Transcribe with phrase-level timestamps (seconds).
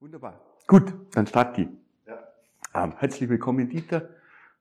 [0.00, 0.40] Wunderbar.
[0.66, 1.68] Gut, dann start die.
[2.06, 2.26] Ja.
[2.74, 4.08] Ähm, herzlich willkommen, Dieter,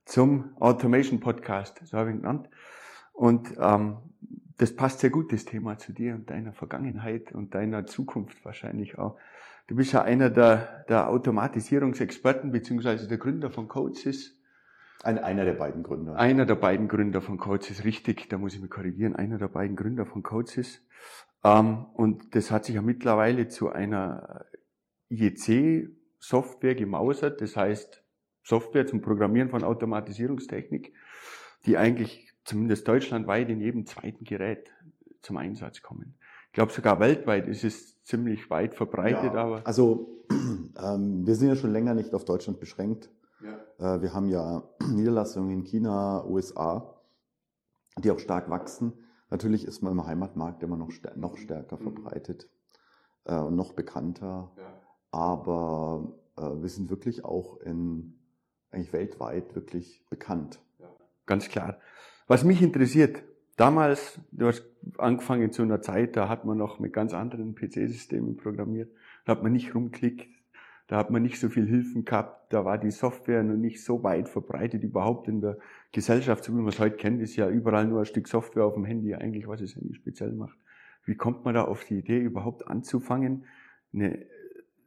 [0.03, 2.49] zum Automation Podcast, so habe ich ihn genannt.
[3.13, 3.99] Und ähm,
[4.57, 8.97] das passt sehr gut, das Thema zu dir und deiner Vergangenheit und deiner Zukunft wahrscheinlich
[8.97, 9.17] auch.
[9.67, 14.37] Du bist ja einer der, der Automatisierungsexperten beziehungsweise der Gründer von Coaches.
[15.03, 16.17] Ein, einer der beiden Gründer.
[16.17, 19.77] Einer der beiden Gründer von Coaches, richtig, da muss ich mich korrigieren, einer der beiden
[19.77, 20.81] Gründer von Coaches.
[21.45, 24.43] Ähm, und das hat sich ja mittlerweile zu einer
[25.09, 28.03] IEC-Software gemausert, das heißt
[28.43, 30.93] Software zum Programmieren von Automatisierungstechnik,
[31.65, 34.71] die eigentlich zumindest deutschlandweit in jedem zweiten Gerät
[35.21, 36.17] zum Einsatz kommen.
[36.47, 39.67] Ich glaube sogar weltweit ist es ziemlich weit verbreitet, ja, aber.
[39.67, 43.11] Also ähm, wir sind ja schon länger nicht auf Deutschland beschränkt.
[43.43, 43.95] Ja.
[43.95, 47.01] Äh, wir haben ja Niederlassungen in China, USA,
[47.97, 48.93] die auch stark wachsen.
[49.29, 51.81] Natürlich ist man im Heimatmarkt immer noch, noch stärker mhm.
[51.83, 52.49] verbreitet
[53.25, 54.51] äh, und noch bekannter.
[54.57, 54.78] Ja
[55.11, 58.15] aber äh, wir sind wirklich auch in,
[58.71, 60.59] eigentlich weltweit wirklich bekannt.
[60.79, 60.89] Ja.
[61.25, 61.79] Ganz klar.
[62.27, 63.23] Was mich interessiert,
[63.55, 64.63] damals, du hast
[64.97, 68.91] angefangen zu einer Zeit, da hat man noch mit ganz anderen PC-Systemen programmiert,
[69.25, 70.29] da hat man nicht rumklickt,
[70.87, 74.03] da hat man nicht so viel Hilfen gehabt, da war die Software noch nicht so
[74.03, 75.57] weit verbreitet überhaupt in der
[75.91, 78.73] Gesellschaft, so wie man es heute kennt, ist ja überall nur ein Stück Software auf
[78.73, 80.57] dem Handy eigentlich, was das Handy speziell macht.
[81.05, 83.45] Wie kommt man da auf die Idee, überhaupt anzufangen,
[83.93, 84.25] eine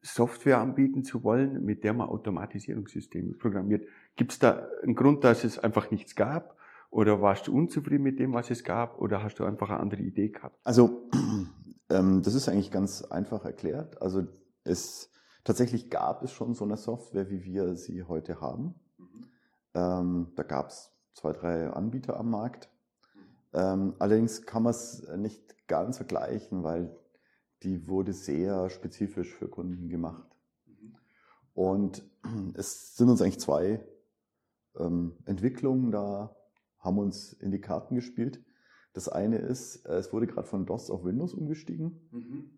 [0.03, 3.87] Software anbieten zu wollen, mit der man Automatisierungssysteme programmiert.
[4.17, 6.57] Gibt es da einen Grund, dass es einfach nichts gab?
[6.91, 9.01] Oder warst du unzufrieden mit dem, was es gab?
[9.01, 10.59] Oder hast du einfach eine andere Idee gehabt?
[10.65, 11.09] Also,
[11.89, 14.03] ähm, das ist eigentlich ganz einfach erklärt.
[14.03, 14.27] Also,
[14.65, 15.11] es
[15.45, 18.75] tatsächlich gab es schon so eine Software, wie wir sie heute haben.
[18.99, 19.25] Mhm.
[19.75, 22.69] Ähm, da gab es zwei, drei Anbieter am Markt.
[23.15, 23.21] Mhm.
[23.55, 26.95] Ähm, allerdings kann man es nicht ganz vergleichen, weil
[27.63, 30.37] die wurde sehr spezifisch für Kunden gemacht.
[30.67, 30.95] Mhm.
[31.55, 32.05] Und
[32.55, 33.85] es sind uns eigentlich zwei
[34.77, 36.37] ähm, Entwicklungen da,
[36.79, 38.45] haben uns in die Karten gespielt.
[38.93, 42.09] Das eine ist, äh, es wurde gerade von DOS auf Windows umgestiegen.
[42.11, 42.51] Mhm.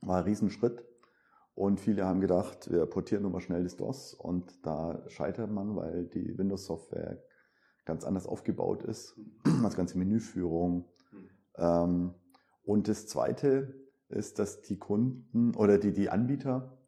[0.00, 0.84] War ein Riesenschritt.
[1.54, 4.14] Und viele haben gedacht, wir portieren nur mal schnell das DOS.
[4.14, 7.22] Und da scheitert man, weil die Windows-Software
[7.84, 9.16] ganz anders aufgebaut ist.
[9.16, 9.62] Mhm.
[9.62, 10.88] Das ganze Menüführung.
[11.12, 11.28] Mhm.
[11.56, 12.14] Ähm,
[12.62, 13.74] und das zweite
[14.08, 16.78] ist, dass die Kunden oder die, die Anbieter,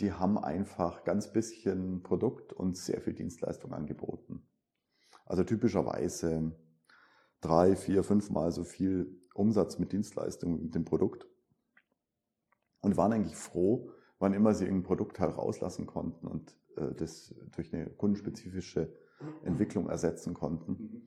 [0.00, 4.46] die haben einfach ganz bisschen Produkt und sehr viel Dienstleistung angeboten.
[5.26, 6.52] Also typischerweise
[7.40, 11.26] drei, vier, fünfmal so viel Umsatz mit Dienstleistung mit dem Produkt
[12.80, 17.72] und waren eigentlich froh, wann immer sie irgendein Produkt herauslassen konnten und äh, das durch
[17.72, 18.92] eine kundenspezifische
[19.44, 20.72] Entwicklung ersetzen konnten.
[20.72, 21.02] Mhm.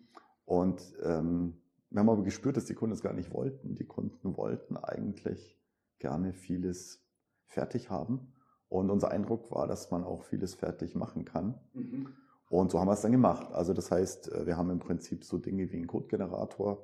[0.46, 1.62] Und ähm,
[1.94, 3.76] wir haben aber gespürt, dass die Kunden es gar nicht wollten.
[3.76, 5.60] Die Kunden wollten eigentlich
[6.00, 7.06] gerne vieles
[7.46, 8.34] fertig haben.
[8.68, 11.60] Und unser Eindruck war, dass man auch vieles fertig machen kann.
[11.74, 12.08] Mhm.
[12.50, 13.54] Und so haben wir es dann gemacht.
[13.54, 16.84] Also das heißt, äh, wir haben im Prinzip so Dinge wie einen Codegenerator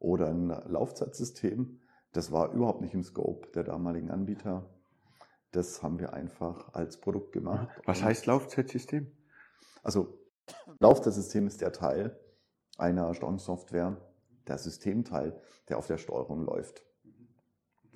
[0.00, 1.78] oder ein Laufzeitsystem.
[2.12, 4.68] Das war überhaupt nicht im Scope der damaligen Anbieter.
[5.52, 7.68] Das haben wir einfach als Produkt gemacht.
[7.86, 9.06] Was heißt Laufzeitsystem?
[9.84, 10.18] Also
[10.80, 12.18] Laufzeitsystem ist der Teil
[12.76, 13.96] einer Steuerungssoftware,
[14.48, 16.82] der Systemteil, der auf der Steuerung läuft.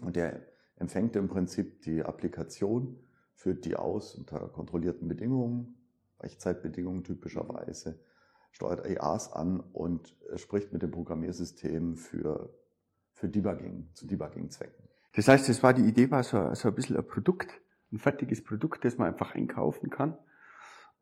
[0.02, 0.42] Und der
[0.76, 2.98] empfängt im Prinzip die Applikation,
[3.34, 5.76] führt die aus unter kontrollierten Bedingungen,
[6.18, 7.98] Echtzeitbedingungen typischerweise,
[8.52, 12.54] steuert ARs an und spricht mit dem Programmiersystem für,
[13.12, 14.88] für Debugging, zu Debugging-Zwecken.
[15.14, 18.42] Das heißt, das war die Idee, war so, so ein bisschen ein Produkt, ein fertiges
[18.42, 20.16] Produkt, das man einfach einkaufen kann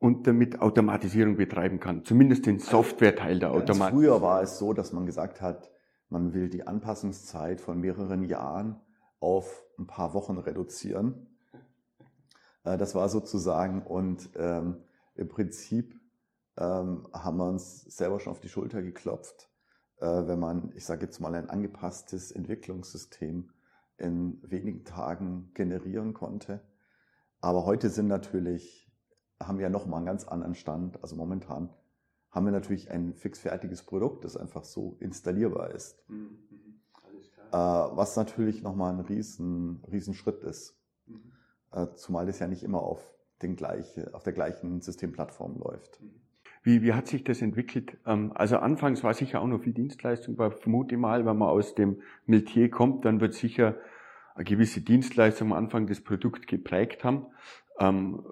[0.01, 2.03] und damit Automatisierung betreiben kann.
[2.03, 3.91] Zumindest den Software-Teil der Automatisierung.
[3.91, 5.71] Früher war es so, dass man gesagt hat,
[6.09, 8.81] man will die Anpassungszeit von mehreren Jahren
[9.19, 11.27] auf ein paar Wochen reduzieren.
[12.63, 14.77] Äh, das war sozusagen und ähm,
[15.13, 15.93] im Prinzip
[16.57, 19.51] ähm, haben wir uns selber schon auf die Schulter geklopft,
[19.99, 23.51] äh, wenn man, ich sage jetzt mal, ein angepasstes Entwicklungssystem
[23.97, 26.59] in wenigen Tagen generieren konnte.
[27.39, 28.90] Aber heute sind natürlich
[29.47, 31.01] haben wir ja nochmal einen ganz anderen Stand.
[31.01, 31.69] Also momentan
[32.31, 35.97] haben wir natürlich ein fixfertiges Produkt, das einfach so installierbar ist.
[36.09, 36.37] Mhm.
[36.49, 36.71] mhm.
[37.51, 40.77] Äh, was natürlich nochmal ein riesen, riesen Schritt ist.
[41.05, 41.31] Mhm.
[41.71, 46.01] Äh, zumal das ja nicht immer auf, den gleiche, auf der gleichen Systemplattform läuft.
[46.01, 46.21] Mhm.
[46.63, 47.97] Wie, wie hat sich das entwickelt?
[48.05, 51.75] Ähm, also anfangs war sicher auch noch viel Dienstleistung, aber vermute mal, wenn man aus
[51.75, 53.75] dem Metier kommt, dann wird sicher
[54.35, 57.25] eine gewisse Dienstleistung am Anfang das Produkt geprägt haben.
[57.79, 58.23] Ähm,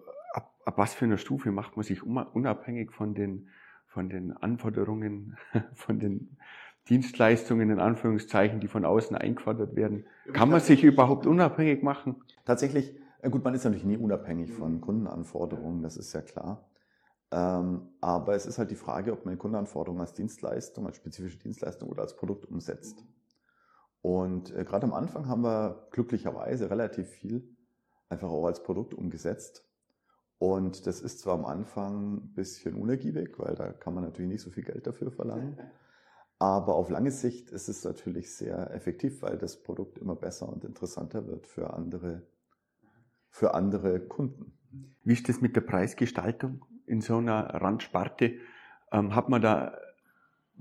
[0.70, 3.50] ab was für einer Stufe macht man sich unabhängig von den,
[3.88, 5.36] von den Anforderungen,
[5.74, 6.38] von den
[6.90, 10.06] Dienstleistungen in Anführungszeichen, die von außen eingefordert werden.
[10.32, 12.24] Kann man sich überhaupt unabhängig machen?
[12.46, 14.82] Tatsächlich Ja, gut, man ist natürlich nie unabhängig von mhm.
[14.82, 16.70] Kundenanforderungen, das ist ja klar.
[17.32, 21.90] Ähm, aber es ist halt die Frage, ob man Kundenanforderungen als Dienstleistung, als spezifische Dienstleistung
[21.90, 23.04] oder als Produkt umsetzt.
[24.04, 27.56] Und äh, gerade am Anfang haben wir glücklicherweise relativ viel
[28.08, 29.66] einfach auch als Produkt umgesetzt.
[30.40, 34.42] Und das ist zwar am Anfang ein bisschen unergiebig, weil da kann man natürlich nicht
[34.42, 35.60] so viel Geld dafür verlangen.
[36.40, 40.64] Aber auf lange Sicht ist es natürlich sehr effektiv, weil das Produkt immer besser und
[40.64, 42.22] interessanter wird für andere,
[43.30, 44.54] für andere Kunden.
[45.04, 48.36] Wie ist das mit der Preisgestaltung in so einer Randsparte?
[48.94, 49.78] Ähm, hat man da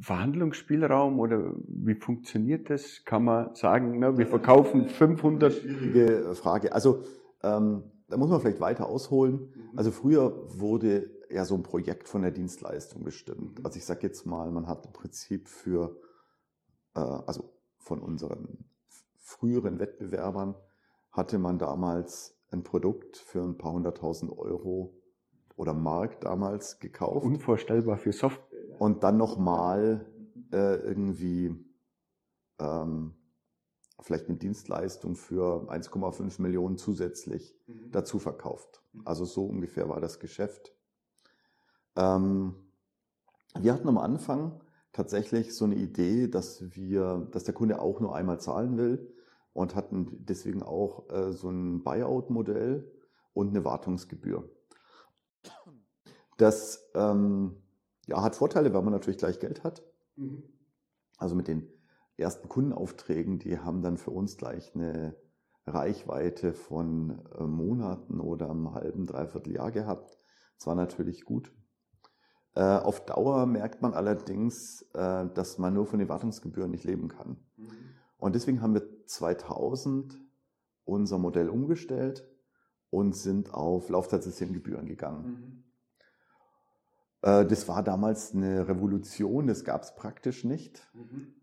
[0.00, 3.04] Verhandlungsspielraum oder wie funktioniert das?
[3.04, 5.52] Kann man sagen, ne, wir verkaufen 500?
[5.52, 6.72] Schwierige Frage.
[6.72, 7.04] Also
[7.44, 9.52] ähm, da muss man vielleicht weiter ausholen.
[9.54, 9.78] Mhm.
[9.78, 13.58] Also früher wurde ja so ein Projekt von der Dienstleistung bestimmt.
[13.58, 13.66] Mhm.
[13.66, 15.96] Also ich sage jetzt mal, man hat im Prinzip für,
[16.94, 18.64] äh, also von unseren
[19.16, 20.54] früheren Wettbewerbern,
[21.10, 24.94] hatte man damals ein Produkt für ein paar hunderttausend Euro
[25.56, 27.26] oder Mark damals gekauft.
[27.26, 28.80] Unvorstellbar für Software.
[28.80, 30.06] Und dann nochmal
[30.52, 31.54] äh, irgendwie
[32.58, 33.17] ähm,
[34.00, 37.90] vielleicht eine Dienstleistung für 1,5 Millionen zusätzlich mhm.
[37.90, 38.82] dazu verkauft.
[38.92, 39.02] Mhm.
[39.04, 40.74] Also so ungefähr war das Geschäft.
[41.96, 42.54] Ähm,
[43.58, 44.60] wir hatten am Anfang
[44.92, 49.14] tatsächlich so eine Idee, dass wir, dass der Kunde auch nur einmal zahlen will
[49.52, 52.90] und hatten deswegen auch äh, so ein Buyout-Modell
[53.32, 54.48] und eine Wartungsgebühr.
[56.36, 57.56] Das ähm,
[58.06, 59.82] ja, hat Vorteile, weil man natürlich gleich Geld hat.
[60.16, 60.44] Mhm.
[61.16, 61.68] Also mit den
[62.18, 65.16] ersten Kundenaufträgen, die haben dann für uns gleich eine
[65.66, 70.18] Reichweite von äh, Monaten oder einem halben, dreiviertel Jahr gehabt.
[70.56, 71.52] Das war natürlich gut.
[72.54, 77.08] Äh, auf Dauer merkt man allerdings, äh, dass man nur von den Wartungsgebühren nicht leben
[77.08, 77.36] kann.
[77.56, 77.70] Mhm.
[78.16, 80.20] Und deswegen haben wir 2000
[80.84, 82.26] unser Modell umgestellt
[82.90, 85.24] und sind auf Laufzeitsystemgebühren gegangen.
[85.24, 85.64] Mhm.
[87.20, 90.88] Das war damals eine Revolution, das gab es praktisch nicht.
[90.94, 91.34] Mhm.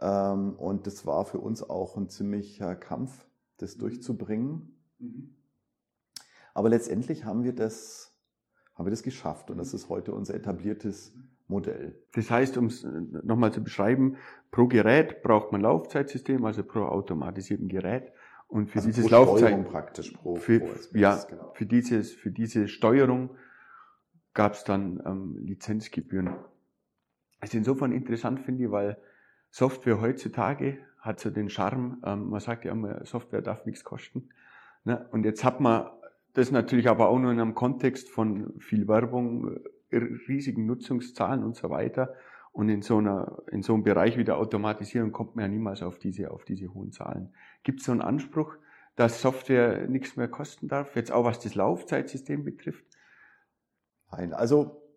[0.00, 3.80] Ähm, und das war für uns auch ein ziemlicher Kampf, das mhm.
[3.80, 4.78] durchzubringen.
[4.98, 5.34] Mhm.
[6.54, 8.16] Aber letztendlich haben wir das,
[8.74, 11.14] haben wir das geschafft und das ist heute unser etabliertes
[11.46, 12.02] Modell.
[12.14, 14.16] Das heißt, um es nochmal zu beschreiben,
[14.50, 18.12] pro Gerät braucht man Laufzeitsystem, also pro automatisierten Gerät.
[18.48, 21.52] Und für also dieses Laufzeit praktisch pro, für, pro SPS, ja, genau.
[21.54, 23.36] für dieses für diese Steuerung
[24.32, 26.34] gab es dann ähm, Lizenzgebühren.
[27.40, 28.96] Das ist insofern interessant finde ich, weil
[29.50, 34.30] Software heutzutage hat so den Charme, ähm, man sagt ja immer, Software darf nichts kosten.
[34.84, 35.08] Ne?
[35.10, 35.90] Und jetzt hat man
[36.34, 39.56] das natürlich aber auch nur in einem Kontext von viel Werbung,
[39.90, 39.96] äh,
[40.28, 42.14] riesigen Nutzungszahlen und so weiter.
[42.52, 45.82] Und in so, einer, in so einem Bereich wie der Automatisierung kommt man ja niemals
[45.82, 47.32] auf diese, auf diese hohen Zahlen.
[47.62, 48.56] Gibt es so einen Anspruch,
[48.96, 52.84] dass Software nichts mehr kosten darf, jetzt auch was das Laufzeitsystem betrifft?
[54.10, 54.87] Nein, also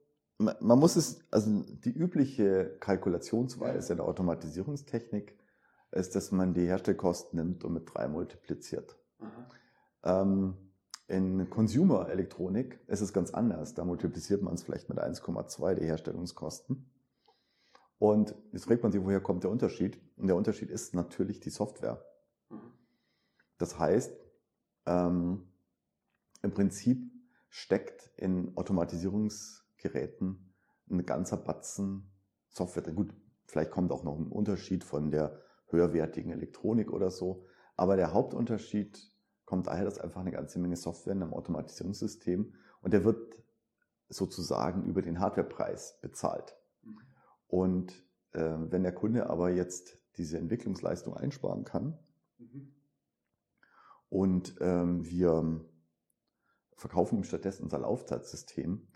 [0.41, 5.38] man muss es, also die übliche Kalkulationsweise der Automatisierungstechnik
[5.91, 8.97] ist, dass man die Herstellkosten nimmt und mit drei multipliziert.
[10.03, 10.55] Ähm,
[11.07, 13.73] in Consumer-Elektronik ist es ganz anders.
[13.73, 16.89] Da multipliziert man es vielleicht mit 1,2 die Herstellungskosten.
[17.99, 19.99] Und jetzt fragt man sich, woher kommt der Unterschied?
[20.17, 22.03] Und der Unterschied ist natürlich die Software.
[23.57, 24.11] Das heißt,
[24.85, 25.51] ähm,
[26.41, 27.11] im Prinzip
[27.49, 30.53] steckt in Automatisierungs Geräten
[30.89, 32.11] ein ganzer Batzen
[32.50, 32.93] Software.
[32.93, 33.13] Gut,
[33.45, 37.45] vielleicht kommt auch noch ein Unterschied von der höherwertigen Elektronik oder so.
[37.75, 39.11] Aber der Hauptunterschied
[39.45, 43.35] kommt daher, dass einfach eine ganze Menge Software in einem Automatisierungssystem und der wird
[44.09, 46.55] sozusagen über den Hardwarepreis bezahlt.
[47.47, 47.93] Und
[48.33, 51.97] äh, wenn der Kunde aber jetzt diese Entwicklungsleistung einsparen kann
[52.38, 52.73] mhm.
[54.09, 55.65] und ähm, wir
[56.75, 58.88] verkaufen ihm stattdessen unser Laufzeitsystem,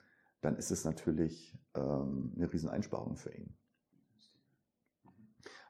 [0.45, 3.57] dann ist es natürlich ähm, eine Rieseneinsparung für ihn.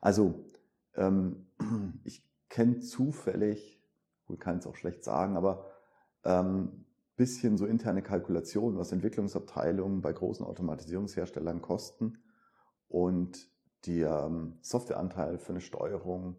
[0.02, 0.52] Also
[0.96, 1.48] ähm,
[2.04, 3.82] ich kenne zufällig,
[4.28, 5.72] wohl kann es auch schlecht sagen, aber
[6.24, 12.18] ähm, bisschen so interne Kalkulationen, was Entwicklungsabteilungen bei großen Automatisierungsherstellern kosten
[12.90, 13.50] und
[13.86, 16.36] der ähm, Softwareanteil für eine Steuerung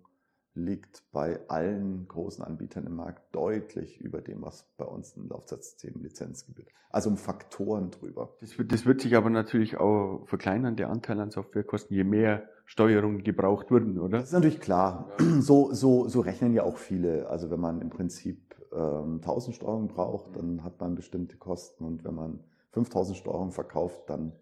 [0.57, 6.03] liegt bei allen großen Anbietern im Markt deutlich über dem, was bei uns ein Laufzeitsystem
[6.03, 6.73] Lizenz gibt.
[6.91, 8.35] Also um Faktoren drüber.
[8.41, 12.49] Das wird, das wird sich aber natürlich auch verkleinern, der Anteil an Softwarekosten, je mehr
[12.65, 14.19] Steuerungen gebraucht würden, oder?
[14.19, 15.11] Das ist natürlich klar.
[15.41, 17.29] So, so, so rechnen ja auch viele.
[17.29, 22.05] Also wenn man im Prinzip ähm, 1000 Steuerungen braucht, dann hat man bestimmte Kosten und
[22.05, 22.41] wenn man
[22.73, 24.33] 5000 Steuerungen verkauft, dann.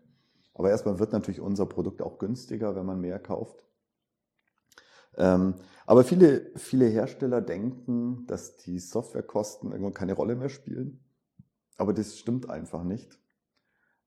[0.54, 3.64] Aber erstmal wird natürlich unser Produkt auch günstiger, wenn man mehr kauft.
[5.16, 5.54] Ähm,
[5.86, 11.04] aber viele, viele Hersteller denken, dass die Softwarekosten irgendwann keine Rolle mehr spielen.
[11.76, 13.18] Aber das stimmt einfach nicht.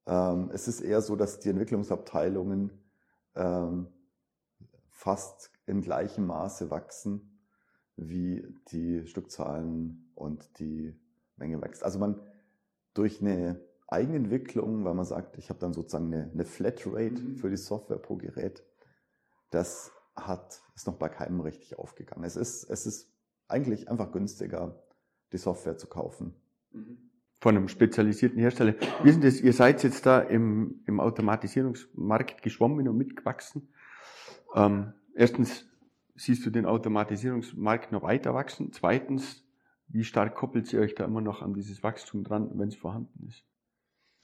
[0.06, 2.72] Ähm, es ist eher so, dass die Entwicklungsabteilungen
[3.36, 3.88] ähm,
[4.90, 7.40] fast in gleichem Maße wachsen,
[7.96, 10.96] wie die Stückzahlen und die
[11.36, 11.84] Menge wächst.
[11.84, 12.20] Also man
[12.94, 17.36] durch eine Eigenentwicklung, weil man sagt, ich habe dann sozusagen eine, eine Flatrate mhm.
[17.38, 18.64] für die Software pro Gerät,
[19.50, 22.24] das hat, ist noch bei keinem richtig aufgegangen.
[22.24, 23.12] Es ist, es ist
[23.48, 24.84] eigentlich einfach günstiger,
[25.32, 26.34] die Software zu kaufen.
[26.72, 26.98] Mhm.
[27.40, 28.74] Von einem spezialisierten Hersteller.
[29.04, 29.42] Wie ist das?
[29.42, 33.70] Ihr seid jetzt da im, im Automatisierungsmarkt geschwommen und mitgewachsen.
[34.56, 35.66] Ähm, erstens,
[36.16, 38.72] siehst du den Automatisierungsmarkt noch weiter wachsen?
[38.74, 39.44] Zweitens,
[39.88, 43.28] wie stark koppelt ihr euch da immer noch an dieses Wachstum dran, wenn es vorhanden
[43.28, 43.46] ist?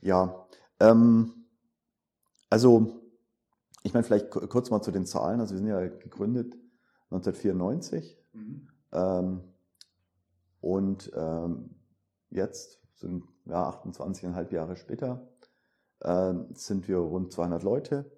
[0.01, 0.47] Ja,
[0.79, 1.45] ähm,
[2.49, 3.02] also
[3.83, 5.39] ich meine vielleicht kurz mal zu den Zahlen.
[5.39, 6.55] Also wir sind ja gegründet
[7.11, 8.67] 1994 mhm.
[8.91, 9.41] ähm,
[10.61, 11.75] und ähm,
[12.29, 15.27] jetzt sind ja 28,5 Jahre später
[15.99, 18.11] äh, sind wir rund 200 Leute.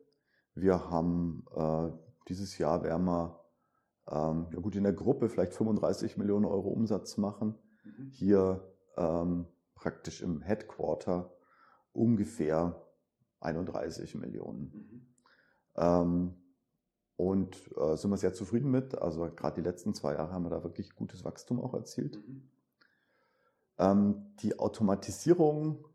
[0.53, 1.91] Wir haben äh,
[2.29, 3.39] dieses Jahr werden wir
[4.07, 7.55] ähm, ja gut in der Gruppe vielleicht 35 Millionen Euro Umsatz machen.
[7.84, 8.10] Mhm.
[8.12, 11.34] Hier ähm, praktisch im Headquarter
[11.91, 12.81] ungefähr
[13.39, 14.72] 31 Millionen.
[14.74, 15.14] Mhm.
[15.75, 16.36] Ähm,
[17.17, 18.98] und äh, sind wir sehr zufrieden mit.
[18.98, 22.17] Also gerade die letzten zwei Jahre haben wir da wirklich gutes Wachstum auch erzielt.
[22.17, 22.50] Mhm.
[23.77, 25.88] Ähm, die Automatisierung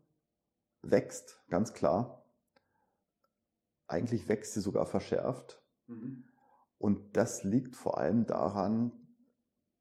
[0.81, 2.23] wächst, ganz klar.
[3.87, 5.61] Eigentlich wächst sie sogar verschärft.
[5.87, 6.23] Mhm.
[6.79, 8.91] Und das liegt vor allem daran,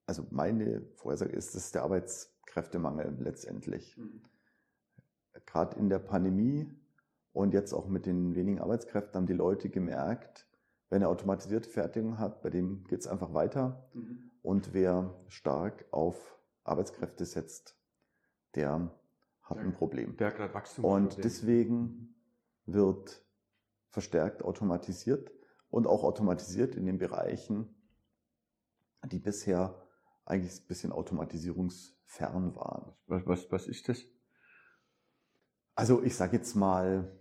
[0.05, 3.97] also meine Vorhersage ist, dass der Arbeitskräftemangel letztendlich.
[3.97, 4.23] Mhm.
[5.47, 6.71] Gerade in der Pandemie
[7.33, 10.47] und jetzt auch mit den wenigen Arbeitskräften haben die Leute gemerkt,
[10.89, 13.89] wer eine automatisierte Fertigung hat, bei dem geht es einfach weiter.
[13.95, 14.31] Mhm.
[14.43, 17.77] Und wer stark auf Arbeitskräfte setzt,
[18.55, 18.91] der
[19.43, 20.17] hat der, ein Problem.
[20.17, 20.85] Der hat gerade Wachstum.
[20.85, 22.15] Und deswegen
[22.67, 23.23] wird
[23.91, 25.31] verstärkt automatisiert
[25.71, 27.75] und auch automatisiert in den Bereichen,
[29.05, 29.81] die bisher
[30.25, 32.93] eigentlich ein bisschen automatisierungsfern waren.
[33.07, 34.05] Was, was, was ist das?
[35.75, 37.20] Also ich sage jetzt mal,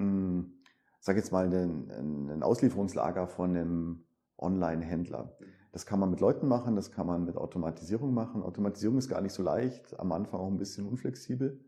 [0.00, 0.54] hm,
[0.98, 4.04] sage jetzt mal ein, ein Auslieferungslager von einem
[4.38, 5.36] Online-Händler.
[5.72, 8.42] Das kann man mit Leuten machen, das kann man mit Automatisierung machen.
[8.42, 11.62] Automatisierung ist gar nicht so leicht, am Anfang auch ein bisschen unflexibel.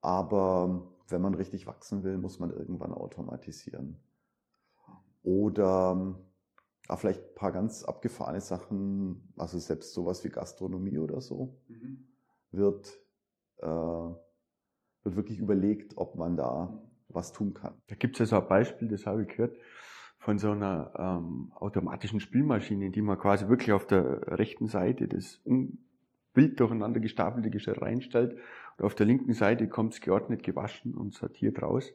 [0.00, 4.00] Aber wenn man richtig wachsen will, muss man irgendwann automatisieren.
[5.24, 6.16] Oder
[6.88, 12.06] auch vielleicht ein paar ganz abgefahrene Sachen, also selbst sowas wie Gastronomie oder so, mhm.
[12.50, 12.98] wird,
[13.58, 16.82] äh, wird wirklich überlegt, ob man da
[17.14, 17.74] was tun kann.
[17.88, 19.56] Da gibt es ja so ein Beispiel, das habe ich gehört,
[20.18, 25.40] von so einer ähm, automatischen Spielmaschine, die man quasi wirklich auf der rechten Seite das
[26.34, 28.38] wild durcheinander gestapelte Geschirr reinstellt
[28.78, 31.92] und auf der linken Seite kommt es geordnet gewaschen und sortiert raus.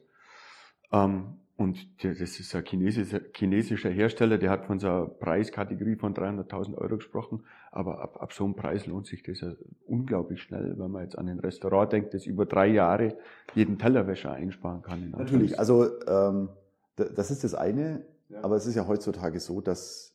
[0.92, 6.14] Ähm, und das ist ein chinesischer, chinesischer Hersteller, der hat von so einer Preiskategorie von
[6.14, 7.42] 300.000 Euro gesprochen.
[7.72, 9.52] Aber ab, ab so einem Preis lohnt sich das ja
[9.84, 13.18] unglaublich schnell, wenn man jetzt an ein Restaurant denkt, das über drei Jahre
[13.54, 15.10] jeden Tellerwäscher einsparen kann.
[15.10, 16.50] Natürlich, also ähm,
[16.94, 18.04] das ist das eine.
[18.28, 18.44] Ja.
[18.44, 20.14] Aber es ist ja heutzutage so, dass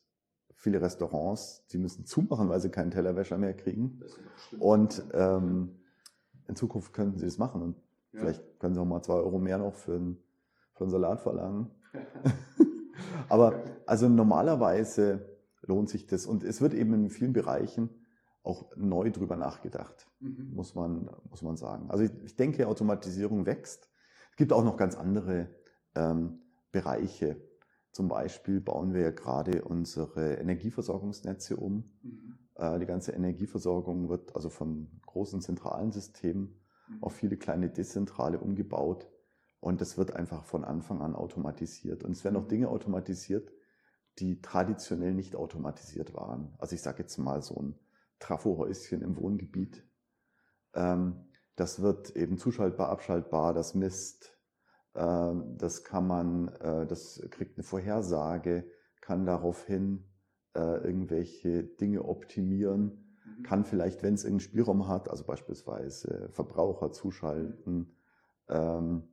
[0.54, 4.00] viele Restaurants, die müssen zumachen, weil sie keinen Tellerwäscher mehr kriegen.
[4.58, 5.72] Und ähm,
[6.48, 7.60] in Zukunft könnten sie das machen.
[7.60, 7.76] Und
[8.12, 8.20] ja.
[8.20, 10.18] vielleicht können sie auch mal zwei Euro mehr noch für einen
[10.74, 11.70] für einen Salat verlangen.
[13.28, 16.26] Aber also normalerweise lohnt sich das.
[16.26, 17.90] Und es wird eben in vielen Bereichen
[18.42, 20.52] auch neu drüber nachgedacht, mhm.
[20.54, 21.90] muss, man, muss man sagen.
[21.90, 23.88] Also ich, ich, denke, Automatisierung wächst.
[24.30, 25.48] Es gibt auch noch ganz andere
[25.94, 26.40] ähm,
[26.70, 27.40] Bereiche.
[27.90, 31.90] Zum Beispiel bauen wir ja gerade unsere Energieversorgungsnetze um.
[32.02, 32.38] Mhm.
[32.56, 37.02] Äh, die ganze Energieversorgung wird also von großen zentralen Systemen mhm.
[37.02, 39.08] auf viele kleine dezentrale umgebaut.
[39.64, 42.04] Und das wird einfach von Anfang an automatisiert.
[42.04, 43.50] Und es werden auch Dinge automatisiert,
[44.18, 46.54] die traditionell nicht automatisiert waren.
[46.58, 47.74] Also ich sage jetzt mal so ein
[48.18, 49.82] Trafohäuschen im Wohngebiet.
[50.74, 54.36] Ähm, das wird eben zuschaltbar, abschaltbar, das misst,
[54.94, 58.66] ähm, das kann man, äh, das kriegt eine Vorhersage,
[59.00, 60.04] kann daraufhin
[60.54, 63.42] äh, irgendwelche Dinge optimieren, mhm.
[63.44, 67.96] kann vielleicht, wenn es irgendeinen Spielraum hat, also beispielsweise Verbraucher zuschalten,
[68.50, 69.08] ähm,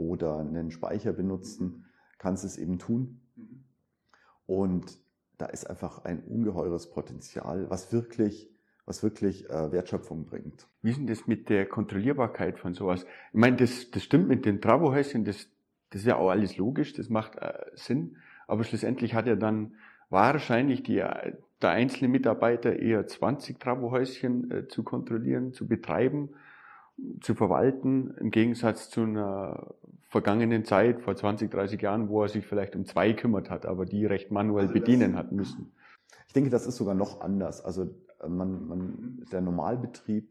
[0.00, 1.84] oder einen Speicher benutzen,
[2.18, 3.20] kannst es eben tun.
[4.46, 4.98] Und
[5.38, 8.50] da ist einfach ein ungeheures Potenzial, was wirklich,
[8.84, 10.66] was wirklich äh, Wertschöpfung bringt.
[10.82, 13.04] Wie ist denn das mit der Kontrollierbarkeit von sowas?
[13.32, 15.48] Ich meine, das, das stimmt mit den Travohäuschen, das,
[15.90, 18.16] das ist ja auch alles logisch, das macht äh, Sinn.
[18.46, 19.74] Aber schlussendlich hat ja dann
[20.08, 20.96] wahrscheinlich die,
[21.62, 26.30] der einzelne Mitarbeiter eher 20 Trabohäuschen äh, zu kontrollieren, zu betreiben,
[27.20, 29.74] zu verwalten, im Gegensatz zu einer
[30.10, 33.86] vergangenen Zeit vor 20, 30 Jahren, wo er sich vielleicht um zwei kümmert hat, aber
[33.86, 35.72] die recht manuell also bedienen hat müssen.
[36.26, 37.64] Ich denke, das ist sogar noch anders.
[37.64, 40.28] Also äh, man, man, der Normalbetrieb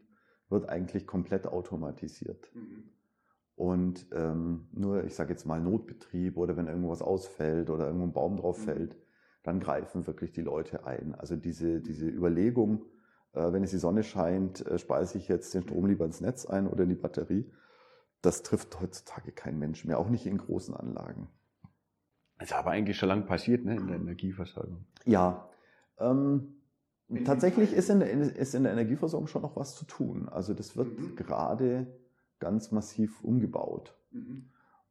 [0.50, 2.50] wird eigentlich komplett automatisiert.
[2.54, 2.90] Mhm.
[3.56, 8.12] Und ähm, nur, ich sage jetzt mal Notbetrieb oder wenn irgendwas ausfällt oder irgendwo ein
[8.12, 8.64] Baum drauf mhm.
[8.64, 8.96] fällt,
[9.42, 11.14] dann greifen wirklich die Leute ein.
[11.14, 12.84] Also diese, diese Überlegung,
[13.32, 16.44] äh, wenn es die Sonne scheint, äh, speise ich jetzt den Strom lieber ins Netz
[16.44, 17.50] ein oder in die Batterie,
[18.22, 21.28] das trifft heutzutage kein Mensch mehr, auch nicht in großen Anlagen.
[22.38, 24.84] Das ist aber eigentlich schon lange passiert ne, in der Energieversorgung.
[25.04, 25.48] Ja,
[25.98, 26.54] ähm,
[27.24, 30.28] tatsächlich ist in, ist in, der Energieversorgung schon noch was zu tun.
[30.28, 31.16] Also das wird mhm.
[31.16, 31.86] gerade
[32.38, 33.94] ganz massiv umgebaut.
[34.10, 34.46] Mhm.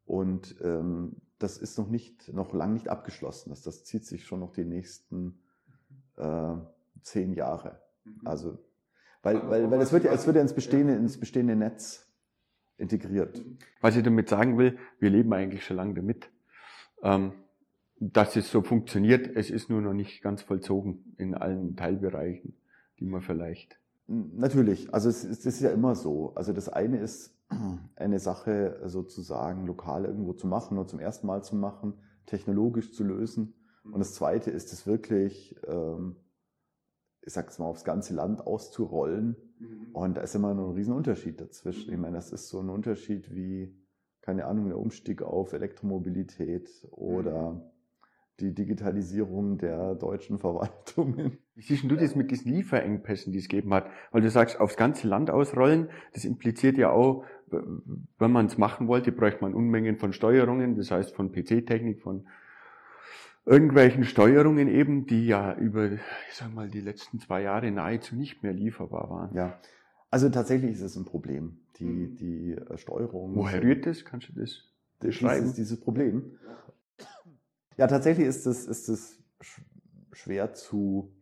[0.05, 3.49] Und ähm, das ist noch nicht, noch lang nicht abgeschlossen.
[3.49, 5.39] Das, das zieht sich schon noch die nächsten
[6.17, 6.55] äh,
[7.01, 7.81] zehn Jahre.
[8.03, 8.21] Mhm.
[8.25, 8.59] Also,
[9.21, 12.08] weil, weil, weil es wird ja, es wird ja ins bestehende, ins bestehende Netz
[12.79, 13.41] integriert.
[13.81, 16.29] Was ich damit sagen will, wir leben eigentlich schon lange damit.
[17.01, 17.33] Ähm,
[17.99, 22.55] dass es so funktioniert, es ist nur noch nicht ganz vollzogen in allen Teilbereichen,
[22.99, 23.77] die man vielleicht.
[24.07, 26.33] Natürlich, also es ist, es ist ja immer so.
[26.35, 27.37] Also das eine ist
[27.95, 31.93] eine Sache sozusagen lokal irgendwo zu machen und zum ersten Mal zu machen,
[32.25, 33.53] technologisch zu lösen.
[33.83, 36.15] Und das zweite ist es wirklich, ähm,
[37.21, 39.35] ich sag's mal, aufs ganze Land auszurollen.
[39.59, 39.89] Mhm.
[39.93, 41.93] Und da ist immer noch ein Riesenunterschied dazwischen.
[41.93, 43.75] Ich meine, das ist so ein Unterschied wie,
[44.21, 47.61] keine Ahnung, der Umstieg auf Elektromobilität oder mhm
[48.39, 51.37] die Digitalisierung der deutschen Verwaltungen.
[51.55, 53.87] Wie siehst du das mit diesen Lieferengpässen, die es gegeben hat?
[54.11, 58.87] Weil du sagst, aufs ganze Land ausrollen, das impliziert ja auch, wenn man es machen
[58.87, 62.27] wollte, bräuchte man Unmengen von Steuerungen, das heißt von PC-Technik, von
[63.45, 65.99] irgendwelchen Steuerungen eben, die ja über, ich
[66.33, 69.35] sag mal, die letzten zwei Jahre nahezu nicht mehr lieferbar waren.
[69.35, 69.59] Ja,
[70.11, 72.15] also tatsächlich ist es ein Problem, die, mhm.
[72.15, 73.35] die äh, Steuerung.
[73.35, 74.05] Woher rührt das?
[74.05, 74.63] Kannst du das
[74.99, 75.41] beschreiben?
[75.41, 76.37] Dieses, dieses Problem.
[77.77, 79.19] Ja, tatsächlich ist es, ist es
[80.11, 81.13] schwer zu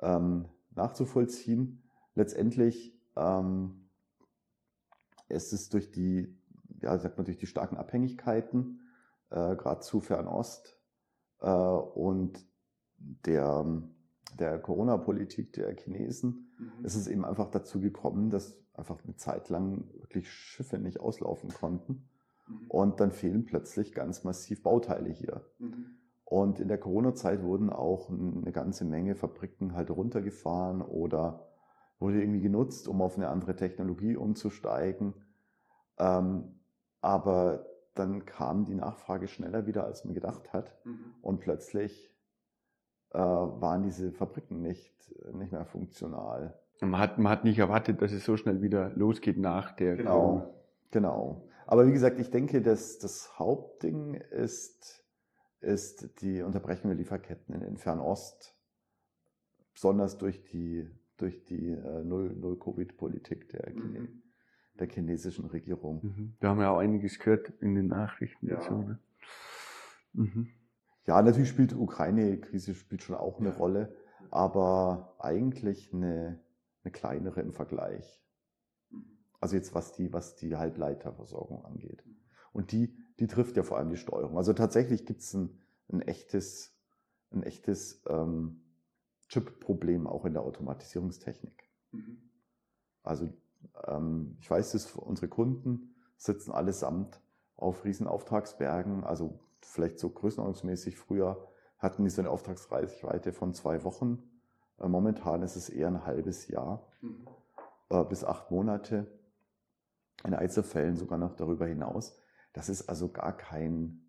[0.00, 1.82] ähm, nachzuvollziehen.
[2.14, 3.88] Letztendlich ähm,
[5.28, 6.36] ist es durch die,
[6.80, 8.80] ja, sagt man, durch die starken Abhängigkeiten,
[9.30, 10.79] äh, gerade zu Fernost
[11.48, 12.46] und
[12.96, 13.64] der,
[14.38, 16.84] der Corona-Politik der Chinesen, mhm.
[16.84, 21.50] ist es eben einfach dazu gekommen, dass einfach eine Zeit lang wirklich Schiffe nicht auslaufen
[21.52, 22.08] konnten.
[22.46, 22.66] Mhm.
[22.68, 25.44] Und dann fehlen plötzlich ganz massiv Bauteile hier.
[25.58, 25.86] Mhm.
[26.24, 31.48] Und in der Corona-Zeit wurden auch eine ganze Menge Fabriken halt runtergefahren oder
[31.98, 35.14] wurde irgendwie genutzt, um auf eine andere Technologie umzusteigen.
[35.98, 36.60] Ähm,
[37.00, 40.74] aber dann kam die Nachfrage schneller wieder, als man gedacht hat.
[40.84, 41.14] Mhm.
[41.22, 42.14] Und plötzlich
[43.10, 46.58] äh, waren diese Fabriken nicht, nicht mehr funktional.
[46.80, 50.54] Man hat, man hat nicht erwartet, dass es so schnell wieder losgeht nach der Genau,
[50.90, 51.46] genau.
[51.66, 55.04] Aber wie gesagt, ich denke, dass das Hauptding ist,
[55.60, 58.56] ist die Unterbrechung der Lieferketten in, Fernost,
[59.74, 64.22] besonders durch die, durch die äh, Null-Covid-Politik der, mhm.
[64.80, 66.00] Der chinesischen Regierung.
[66.02, 66.34] Mhm.
[66.40, 68.56] Wir haben ja auch einiges gehört in den Nachrichten ja.
[68.56, 68.74] dazu.
[68.74, 68.98] Ne?
[70.12, 70.48] Mhm.
[71.06, 73.54] Ja, natürlich spielt die Ukraine-Krise spielt schon auch eine ja.
[73.54, 73.94] Rolle,
[74.30, 76.40] aber eigentlich eine,
[76.84, 78.22] eine kleinere im Vergleich.
[79.40, 82.04] Also jetzt was die, was die Halbleiterversorgung angeht.
[82.52, 84.36] Und die, die trifft ja vor allem die Steuerung.
[84.36, 86.76] Also tatsächlich gibt es ein, ein echtes,
[87.30, 88.60] ein echtes ähm,
[89.28, 91.70] Chip-Problem auch in der Automatisierungstechnik.
[91.92, 92.30] Mhm.
[93.02, 93.32] Also
[94.40, 97.20] ich weiß, dass unsere Kunden sitzen allesamt
[97.56, 103.84] auf riesen Auftragsbergen, also vielleicht so größenordnungsmäßig früher hatten die so eine Auftragsreichweite von zwei
[103.84, 104.22] Wochen.
[104.78, 107.26] Äh, momentan ist es eher ein halbes Jahr mhm.
[107.88, 109.06] äh, bis acht Monate
[110.24, 112.20] in Einzelfällen sogar noch darüber hinaus.
[112.52, 114.02] Das ist also gar kein,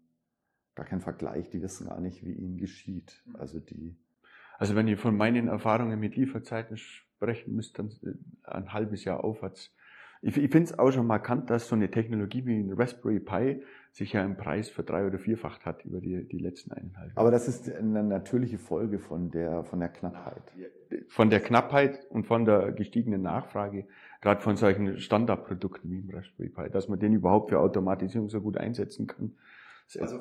[0.75, 1.49] gar kein Vergleich.
[1.49, 3.23] Die wissen gar nicht, wie ihnen geschieht.
[3.25, 3.35] Mhm.
[3.37, 3.95] Also die.
[4.57, 6.77] Also wenn ihr von meinen Erfahrungen mit Lieferzeiten
[7.21, 9.71] sprechen müsst, dann äh, ein halbes Jahr aufwärts.
[10.23, 13.63] Ich, ich finde es auch schon markant, dass so eine Technologie wie ein Raspberry Pi
[13.91, 17.19] sich ja im Preis für drei oder vierfacht hat über die, die letzten eineinhalb Jahre.
[17.19, 20.43] Aber das ist eine natürliche Folge von der, von der Knappheit.
[21.07, 23.87] Von der Knappheit und von der gestiegenen Nachfrage,
[24.21, 28.41] gerade von solchen Standardprodukten wie im Raspberry Pi, dass man den überhaupt für Automatisierung so
[28.41, 29.33] gut einsetzen kann.
[29.99, 30.19] Also,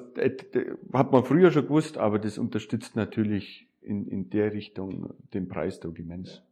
[0.93, 5.99] hat man früher schon gewusst, aber das unterstützt natürlich in, in der Richtung den Preisdruck
[5.99, 6.43] immens.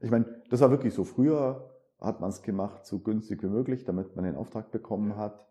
[0.00, 1.04] Ich meine, das war wirklich so.
[1.04, 5.46] Früher hat man es gemacht, so günstig wie möglich, damit man den Auftrag bekommen hat.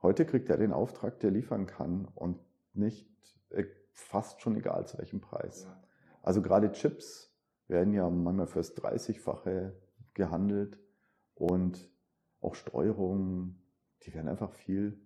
[0.00, 2.38] Heute kriegt er den Auftrag, der liefern kann und
[2.74, 3.08] nicht,
[3.50, 5.66] äh, fast schon egal zu welchem Preis.
[6.22, 7.34] Also gerade Chips
[7.68, 9.72] werden ja manchmal fürs 30-fache
[10.14, 10.78] gehandelt
[11.34, 11.90] und
[12.40, 13.62] auch Steuerungen,
[14.04, 15.00] die werden einfach viel,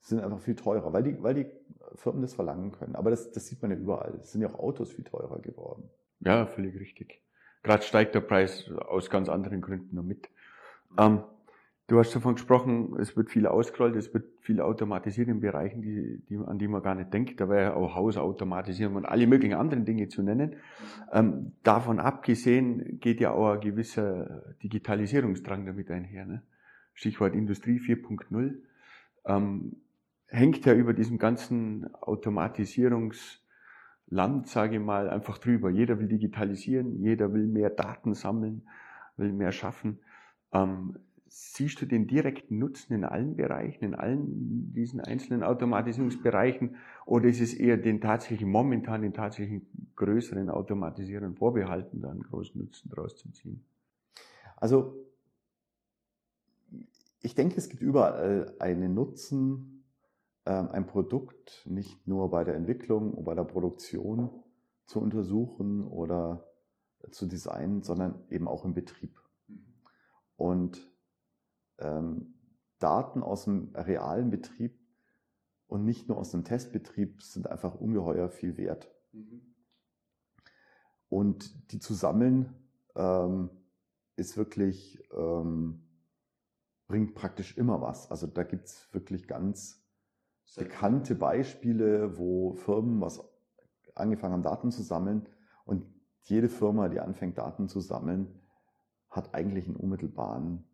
[0.00, 1.46] sind einfach viel teurer, weil die, weil die
[1.94, 2.96] Firmen das verlangen können.
[2.96, 4.18] Aber das, das sieht man ja überall.
[4.20, 5.90] Es sind ja auch Autos viel teurer geworden.
[6.20, 7.22] Ja, völlig richtig.
[7.62, 10.28] Gerade steigt der Preis aus ganz anderen Gründen noch mit.
[10.98, 11.22] Ähm,
[11.86, 16.22] du hast davon gesprochen, es wird viel ausgerollt, es wird viel automatisiert in Bereichen, die,
[16.28, 17.40] die, an die man gar nicht denkt.
[17.40, 20.56] Da wäre auch Hausautomatisierung und alle möglichen anderen Dinge zu nennen.
[21.12, 26.26] Ähm, davon abgesehen geht ja auch ein gewisser Digitalisierungsdrang damit einher.
[26.26, 26.42] Ne?
[26.94, 28.54] Stichwort Industrie 4.0.
[29.24, 29.76] Ähm,
[30.26, 33.41] hängt ja über diesem ganzen Automatisierungs-
[34.12, 35.70] Land, sage ich mal, einfach drüber.
[35.70, 38.68] Jeder will digitalisieren, jeder will mehr Daten sammeln,
[39.16, 40.00] will mehr schaffen.
[40.52, 40.98] Ähm,
[41.28, 47.40] siehst du den direkten Nutzen in allen Bereichen, in allen diesen einzelnen Automatisierungsbereichen, oder ist
[47.40, 53.16] es eher den tatsächlichen, momentan den tatsächlichen größeren Automatisierern vorbehalten, da einen großen Nutzen draus
[53.16, 53.64] zu ziehen?
[54.58, 54.94] Also,
[57.22, 59.71] ich denke, es gibt überall einen Nutzen,
[60.44, 64.42] ein Produkt nicht nur bei der Entwicklung und bei der Produktion
[64.86, 66.52] zu untersuchen oder
[67.10, 69.20] zu designen, sondern eben auch im Betrieb.
[69.46, 69.64] Mhm.
[70.36, 70.92] Und
[71.78, 72.34] ähm,
[72.78, 74.78] Daten aus dem realen Betrieb
[75.66, 78.92] und nicht nur aus dem Testbetrieb sind einfach ungeheuer viel wert.
[79.12, 79.54] Mhm.
[81.08, 82.54] Und die zu sammeln
[82.94, 83.50] ähm,
[84.16, 85.88] ist wirklich, ähm,
[86.86, 88.10] bringt praktisch immer was.
[88.10, 89.81] Also da gibt es wirklich ganz
[90.56, 93.20] bekannte Beispiele, wo Firmen was
[93.94, 95.28] angefangen haben, Daten zu sammeln
[95.64, 95.84] und
[96.24, 98.28] jede Firma, die anfängt, Daten zu sammeln,
[99.10, 100.64] hat eigentlich einen unmittelbaren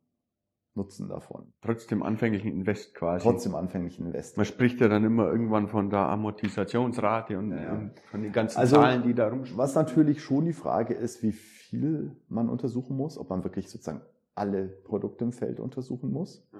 [0.74, 1.52] Nutzen davon.
[1.60, 3.24] Trotzdem anfänglichen Invest quasi.
[3.24, 4.36] Trotzdem anfänglichen Invest.
[4.36, 8.58] Man spricht ja dann immer irgendwann von der Amortisationsrate und, ja, und von den ganzen
[8.58, 9.58] also, Zahlen, die da rumschwimmen.
[9.58, 14.02] Was natürlich schon die Frage ist, wie viel man untersuchen muss, ob man wirklich sozusagen
[14.34, 16.48] alle Produkte im Feld untersuchen muss.
[16.52, 16.58] Mhm.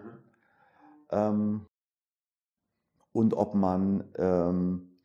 [1.10, 1.66] Ähm,
[3.12, 4.98] und ob man ähm,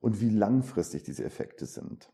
[0.00, 2.12] und wie langfristig diese Effekte sind.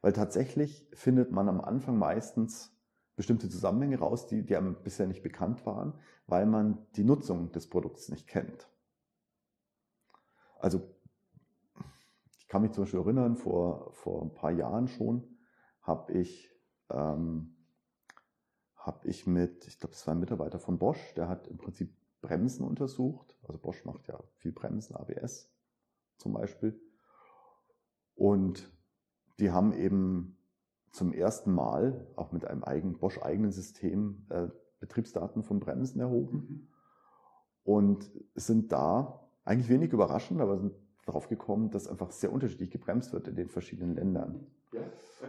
[0.00, 2.72] Weil tatsächlich findet man am Anfang meistens
[3.16, 5.94] bestimmte Zusammenhänge raus, die, die einem bisher nicht bekannt waren,
[6.26, 8.68] weil man die Nutzung des Produkts nicht kennt.
[10.58, 10.94] Also
[12.38, 15.36] ich kann mich zum Beispiel erinnern, vor, vor ein paar Jahren schon
[15.82, 16.54] habe ich,
[16.90, 17.56] ähm,
[18.76, 21.92] hab ich mit, ich glaube, es war ein Mitarbeiter von Bosch, der hat im Prinzip
[22.20, 23.36] Bremsen untersucht.
[23.42, 25.50] Also Bosch macht ja viel Bremsen, ABS
[26.16, 26.80] zum Beispiel.
[28.14, 28.72] Und
[29.38, 30.38] die haben eben
[30.90, 34.48] zum ersten Mal auch mit einem eigenen, Bosch-eigenen System äh,
[34.80, 36.68] Betriebsdaten von Bremsen erhoben mhm.
[37.64, 40.74] und sind da eigentlich wenig überraschend, aber sind
[41.04, 44.46] darauf gekommen, dass einfach sehr unterschiedlich gebremst wird in den verschiedenen Ländern.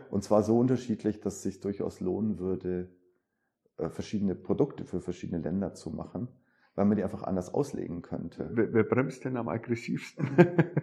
[0.10, 2.90] Und zwar so unterschiedlich, dass es sich durchaus lohnen würde,
[3.78, 6.30] äh, verschiedene Produkte für verschiedene Länder zu machen
[6.78, 8.52] weil man die einfach anders auslegen könnte.
[8.54, 10.30] Wer, wer bremst denn am aggressivsten?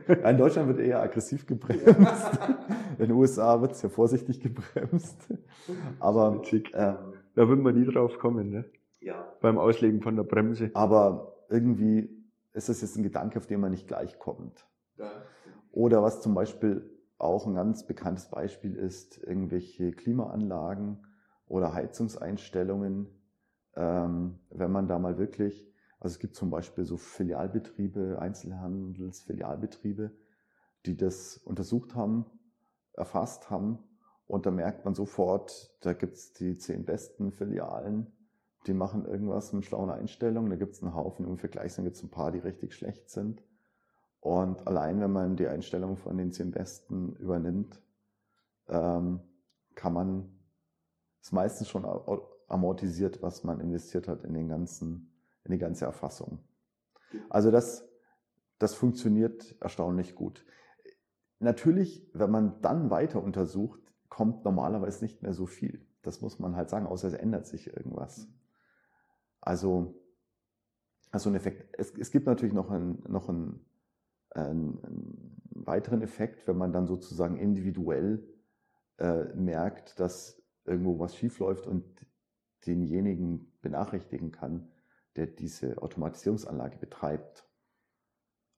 [0.08, 1.86] Ja, in Deutschland wird eher aggressiv gebremst.
[2.98, 5.32] in den USA wird sehr vorsichtig gebremst.
[6.00, 6.96] Aber ähm,
[7.36, 8.64] da würden wir nie drauf kommen, ne?
[9.00, 9.24] Ja.
[9.40, 10.72] Beim Auslegen von der Bremse.
[10.74, 12.10] Aber irgendwie
[12.54, 14.66] ist das jetzt ein Gedanke, auf den man nicht gleich kommt.
[15.70, 21.06] Oder was zum Beispiel auch ein ganz bekanntes Beispiel ist, irgendwelche Klimaanlagen
[21.46, 23.06] oder Heizungseinstellungen,
[23.76, 30.10] ähm, wenn man da mal wirklich also es gibt zum Beispiel so Filialbetriebe, Einzelhandelsfilialbetriebe,
[30.86, 32.26] die das untersucht haben,
[32.92, 33.78] erfasst haben
[34.26, 38.12] und da merkt man sofort, da gibt es die zehn besten Filialen,
[38.66, 42.02] die machen irgendwas mit schlauen Einstellungen, da gibt es einen Haufen, im Vergleich gibt es
[42.02, 43.42] ein paar, die richtig schlecht sind.
[44.20, 47.82] Und allein wenn man die Einstellung von den zehn besten übernimmt,
[48.68, 49.20] ähm,
[49.74, 50.38] kann man
[51.20, 51.84] es meistens schon
[52.48, 55.13] amortisiert, was man investiert hat in den ganzen
[55.44, 56.38] in die ganze Erfassung.
[57.28, 57.88] Also das,
[58.58, 60.44] das funktioniert erstaunlich gut.
[61.38, 65.86] Natürlich, wenn man dann weiter untersucht, kommt normalerweise nicht mehr so viel.
[66.02, 68.28] Das muss man halt sagen, außer es ändert sich irgendwas.
[69.40, 69.94] Also,
[71.10, 71.74] also ein Effekt.
[71.78, 73.64] Es, es gibt natürlich noch einen, noch einen,
[74.30, 78.22] einen, weiteren Effekt, wenn man dann sozusagen individuell
[78.98, 81.84] äh, merkt, dass irgendwo was schiefläuft und
[82.66, 84.68] denjenigen benachrichtigen kann,
[85.16, 87.46] der diese Automatisierungsanlage betreibt.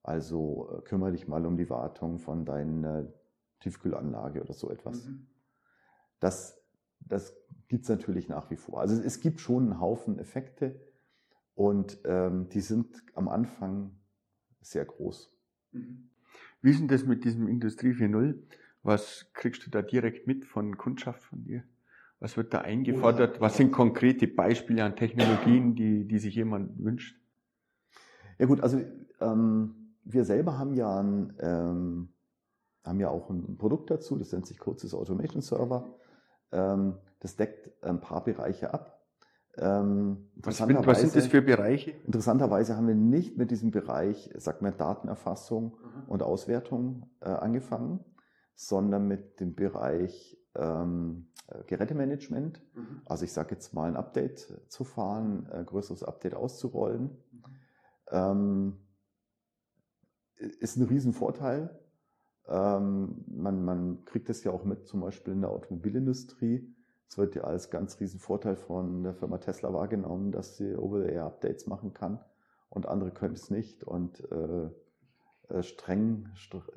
[0.03, 3.12] Also äh, kümmere dich mal um die Wartung von deiner
[3.61, 5.05] Tiefkühlanlage oder so etwas.
[5.07, 5.27] Mhm.
[6.21, 6.62] Das,
[7.01, 7.37] das
[7.69, 8.81] gibt es natürlich nach wie vor.
[8.81, 10.81] Also es gibt schon einen Haufen Effekte
[11.55, 13.99] und ähm, die sind am Anfang
[14.61, 15.33] sehr groß.
[15.73, 16.11] Mhm.
[16.62, 18.38] Wie ist denn das mit diesem Industrie 4.0?
[18.83, 21.64] Was kriegst du da direkt mit von Kundschaft von dir?
[22.18, 23.40] Was wird da eingefordert?
[23.40, 27.20] Was sind konkrete Beispiele an Technologien, die, die sich jemand wünscht?
[28.38, 28.81] Ja gut, also
[29.20, 32.09] ähm, wir selber haben ja, ein, ähm,
[32.85, 35.94] haben ja auch ein Produkt dazu, das nennt sich kurzes Automation Server.
[36.52, 38.96] Ähm, das deckt ein paar Bereiche ab.
[39.59, 41.92] Ähm, was, sind, was, sind das für Bereiche?
[42.05, 46.09] Interessanterweise haben wir nicht mit diesem Bereich, sagt man, Datenerfassung mhm.
[46.09, 48.00] und Auswertung äh, angefangen,
[48.55, 51.29] sondern mit dem Bereich ähm,
[51.66, 52.61] Gerätemanagement.
[52.75, 53.03] Mhm.
[53.05, 57.03] Also ich sage jetzt mal ein Update zu fahren, ein größeres Update auszurollen.
[57.03, 57.45] Mhm.
[58.11, 58.77] Ähm,
[60.37, 61.79] ist ein Riesenvorteil.
[62.49, 66.77] Ähm, man, man kriegt es ja auch mit, zum Beispiel in der Automobilindustrie
[67.09, 71.66] es wird ja als ganz riesen Vorteil von der Firma Tesla wahrgenommen, dass sie Over-the-Air-Updates
[71.66, 72.21] machen kann
[72.69, 74.71] und andere können es nicht und äh,
[75.49, 76.29] äh streng,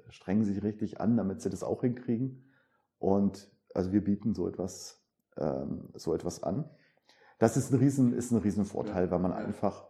[0.09, 2.45] strengen sich richtig an, damit sie das auch hinkriegen.
[2.99, 5.01] Und also wir bieten so etwas,
[5.37, 6.69] ähm, so etwas an.
[7.37, 9.87] Das ist ein riesen, ist ein riesen Vorteil, weil man einfach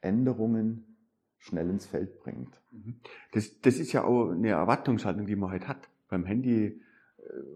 [0.00, 0.96] Änderungen
[1.38, 2.60] schnell ins Feld bringt.
[2.72, 3.00] Mhm.
[3.32, 5.88] Das, das ist ja auch eine Erwartungshaltung, die man halt hat.
[6.08, 6.80] Beim Handy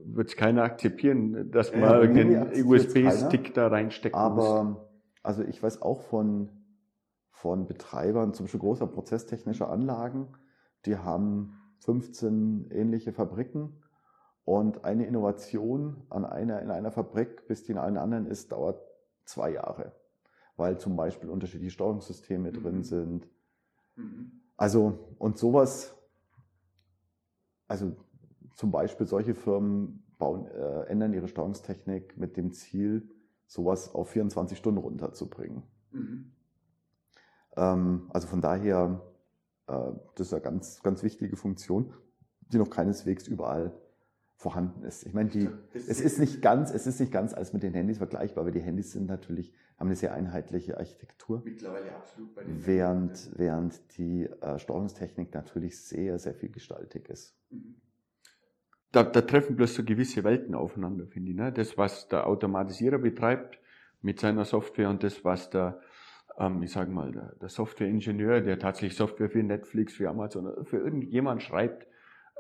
[0.05, 4.77] wird es keiner akzeptieren, dass man ja, irgendeinen USB-Stick da reinstecken Aber, muss.
[5.23, 6.49] also ich weiß auch von,
[7.31, 10.29] von Betreibern, zum Beispiel großer prozesstechnischer Anlagen,
[10.85, 13.82] die haben 15 ähnliche Fabriken
[14.45, 18.83] und eine Innovation an einer, in einer Fabrik, bis die in allen anderen ist, dauert
[19.25, 19.93] zwei Jahre,
[20.57, 22.55] weil zum Beispiel unterschiedliche Steuerungssysteme mhm.
[22.55, 23.29] drin sind.
[23.97, 24.41] Mhm.
[24.57, 25.95] Also, und sowas,
[27.69, 27.97] also
[28.57, 33.09] zum Beispiel solche Firmen bauen, äh, ändern ihre Steuerungstechnik mit dem Ziel,
[33.47, 35.63] sowas auf 24 Stunden runterzubringen.
[35.93, 36.33] Mhm.
[37.57, 39.03] Ähm, also von daher,
[39.69, 41.93] äh, das ist eine ganz, ganz wichtige Funktion,
[42.53, 43.73] die noch keineswegs überall
[44.43, 45.07] vorhanden ist.
[45.07, 47.99] Ich meine, die, es ist nicht ganz, es ist nicht ganz als mit den Handys
[47.99, 51.43] vergleichbar, aber die Handys sind natürlich, haben eine sehr einheitliche Architektur.
[51.45, 57.35] Mittlerweile absolut bei den Während, während die äh, Steuerungstechnik natürlich sehr, sehr viel gestaltig ist.
[57.51, 57.77] Mhm
[58.93, 61.37] da, da treffen bloß so gewisse Welten aufeinander, finde ich.
[61.37, 61.51] Ne?
[61.51, 63.59] Das, was der Automatisierer betreibt
[64.03, 65.81] mit seiner Software und das, was der,
[66.39, 70.77] ähm, ich sage mal, der, der Softwareingenieur, der tatsächlich Software für Netflix, für Amazon, für
[70.77, 71.87] irgendjemand schreibt,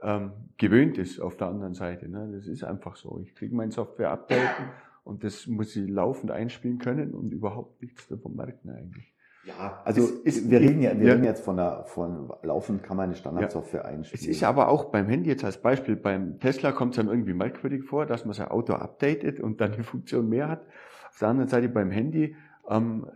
[0.03, 2.09] ähm, gewöhnt ist auf der anderen Seite.
[2.09, 2.31] Ne?
[2.35, 3.21] Das ist einfach so.
[3.23, 4.67] Ich kriege mein Software updaten
[5.05, 9.13] und das muss ich laufend einspielen können und überhaupt nichts davon merken eigentlich.
[9.45, 11.13] Ja, also ist, ist, wir reden ja, wir ja.
[11.15, 13.89] reden jetzt von der, von laufend kann man eine Standardsoftware ja.
[13.89, 14.23] einspielen.
[14.23, 17.35] Es ist aber auch beim Handy jetzt als Beispiel, beim Tesla kommt es einem irgendwie
[17.35, 20.65] merkwürdig vor, dass man sein Auto updatet und dann eine Funktion mehr hat.
[21.11, 22.37] Auf der anderen Seite beim Handy,
[22.69, 23.07] ähm,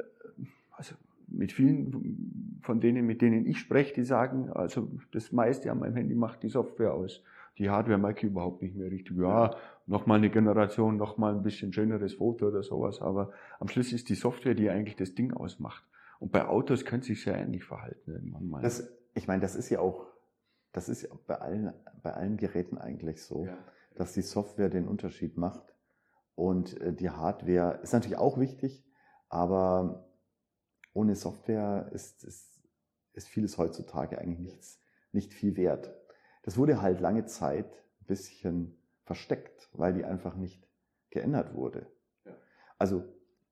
[1.36, 5.96] mit vielen von denen, mit denen ich spreche, die sagen, also das meiste an meinem
[5.96, 7.22] Handy macht die Software aus.
[7.58, 9.16] Die Hardware merke ich überhaupt nicht mehr richtig.
[9.16, 9.54] Ja,
[9.86, 14.14] nochmal eine Generation, nochmal ein bisschen schöneres Foto oder sowas, aber am Schluss ist die
[14.14, 15.84] Software, die eigentlich das Ding ausmacht.
[16.18, 18.62] Und bei Autos könnte sich sehr ähnlich verhalten irgendwann mal.
[18.62, 20.06] Das, ich meine, das ist ja auch,
[20.72, 21.72] das ist ja bei allen,
[22.02, 23.56] bei allen Geräten eigentlich so, ja.
[23.94, 25.74] dass die Software den Unterschied macht.
[26.34, 28.84] Und äh, die Hardware ist natürlich auch wichtig,
[29.28, 30.06] aber
[30.96, 32.60] ohne Software ist, ist,
[33.12, 34.80] ist vieles heutzutage eigentlich nichts,
[35.12, 35.94] nicht viel wert.
[36.42, 40.66] Das wurde halt lange Zeit ein bisschen versteckt, weil die einfach nicht
[41.10, 41.86] geändert wurde.
[42.24, 42.32] Ja.
[42.78, 43.04] Also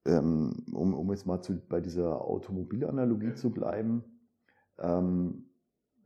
[0.07, 4.04] ähm, um, um jetzt mal zu, bei dieser Automobilanalogie zu bleiben,
[4.78, 5.50] ähm,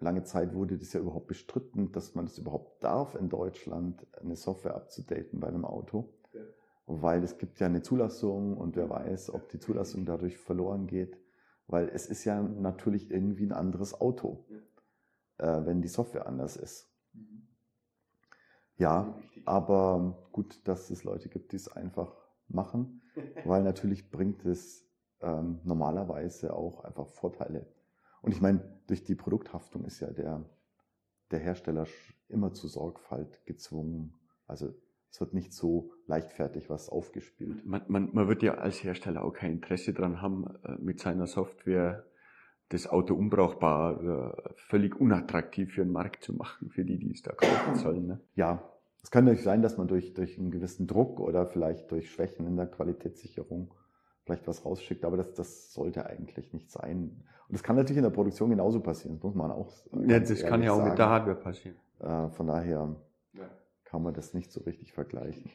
[0.01, 4.37] lange Zeit wurde das ja überhaupt bestritten, dass man das überhaupt darf in Deutschland, eine
[4.37, 6.12] Software abzudaten bei einem Auto.
[6.33, 6.40] Ja.
[6.87, 11.18] Weil es gibt ja eine Zulassung und wer weiß, ob die Zulassung dadurch verloren geht.
[11.69, 14.45] Weil es ist ja natürlich irgendwie ein anderes Auto,
[15.39, 15.61] ja.
[15.61, 16.91] äh, wenn die Software anders ist.
[17.13, 17.47] Mhm.
[18.77, 22.17] Ja, aber gut, dass es Leute gibt, die es einfach
[22.49, 23.03] machen
[23.45, 24.87] weil natürlich bringt es
[25.21, 27.67] ähm, normalerweise auch einfach Vorteile.
[28.23, 30.45] Und ich meine, durch die Produkthaftung ist ja der,
[31.31, 31.87] der Hersteller
[32.29, 34.15] immer zur Sorgfalt gezwungen.
[34.47, 34.75] Also
[35.11, 37.64] es wird nicht so leichtfertig was aufgespielt.
[37.64, 41.27] Man, man, man wird ja als Hersteller auch kein Interesse daran haben, äh, mit seiner
[41.27, 42.05] Software
[42.71, 47.23] das Auto unbrauchbar oder völlig unattraktiv für den Markt zu machen, für die, die es
[47.23, 48.07] da kaufen sollen.
[48.07, 48.21] Ne?
[48.35, 48.62] Ja,
[49.03, 52.47] es kann natürlich sein, dass man durch, durch einen gewissen Druck oder vielleicht durch Schwächen
[52.47, 53.73] in der Qualitätssicherung
[54.25, 57.25] vielleicht was rausschickt, aber das, das sollte eigentlich nicht sein.
[57.49, 59.73] Und das kann natürlich in der Produktion genauso passieren, das muss man auch
[60.07, 60.90] Ja, das kann ja auch sagen.
[60.90, 61.77] mit der Hardware passieren.
[62.01, 62.94] Äh, von daher
[63.33, 63.49] ja.
[63.88, 65.51] Kann man das nicht so richtig vergleichen.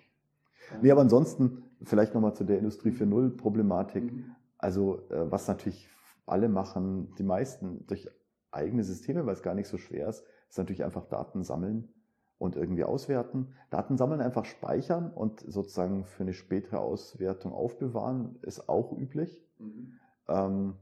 [0.82, 4.12] Nee, aber ansonsten vielleicht nochmal zu der Industrie 4.0 Problematik.
[4.12, 4.36] Mhm.
[4.58, 5.90] Also äh, was natürlich
[6.26, 8.10] alle machen, die meisten durch
[8.52, 11.90] eigene Systeme, weil es gar nicht so schwer ist, ist natürlich einfach Daten sammeln
[12.38, 13.54] und irgendwie auswerten.
[13.70, 19.46] Daten sammeln einfach speichern und sozusagen für eine spätere Auswertung aufbewahren, ist auch üblich.
[19.60, 20.00] Mhm.
[20.28, 20.76] Ähm,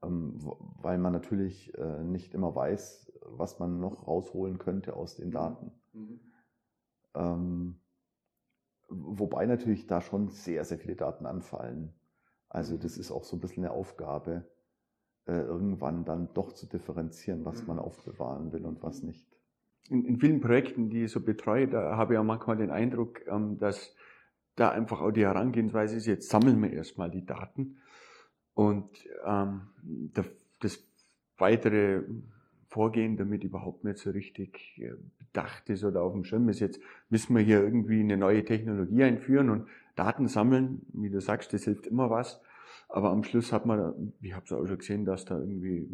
[0.00, 5.32] weil man natürlich äh, nicht immer weiß, was man noch rausholen könnte aus den mhm.
[5.32, 5.72] Daten.
[5.92, 6.20] Mhm.
[7.14, 7.80] Ähm,
[8.88, 11.92] wobei natürlich da schon sehr, sehr viele Daten anfallen.
[12.48, 12.80] Also mhm.
[12.80, 14.44] das ist auch so ein bisschen eine Aufgabe,
[15.26, 19.26] äh, irgendwann dann doch zu differenzieren, was man aufbewahren will und was nicht.
[19.90, 23.26] In, in vielen Projekten, die ich so betreue, da habe ich auch manchmal den Eindruck,
[23.26, 23.94] ähm, dass
[24.54, 27.78] da einfach auch die Herangehensweise ist, jetzt sammeln wir erstmal die Daten
[28.58, 28.88] und
[29.24, 29.60] ähm,
[30.58, 30.82] das
[31.38, 32.02] weitere
[32.66, 36.58] Vorgehen damit überhaupt nicht so richtig äh, bedacht ist oder auf dem Schirm ist.
[36.58, 40.82] Jetzt müssen wir hier irgendwie eine neue Technologie einführen und Daten sammeln.
[40.92, 42.40] Wie du sagst, das hilft immer was.
[42.88, 45.86] Aber am Schluss hat man, ich habe es auch schon gesehen, dass da irgendwie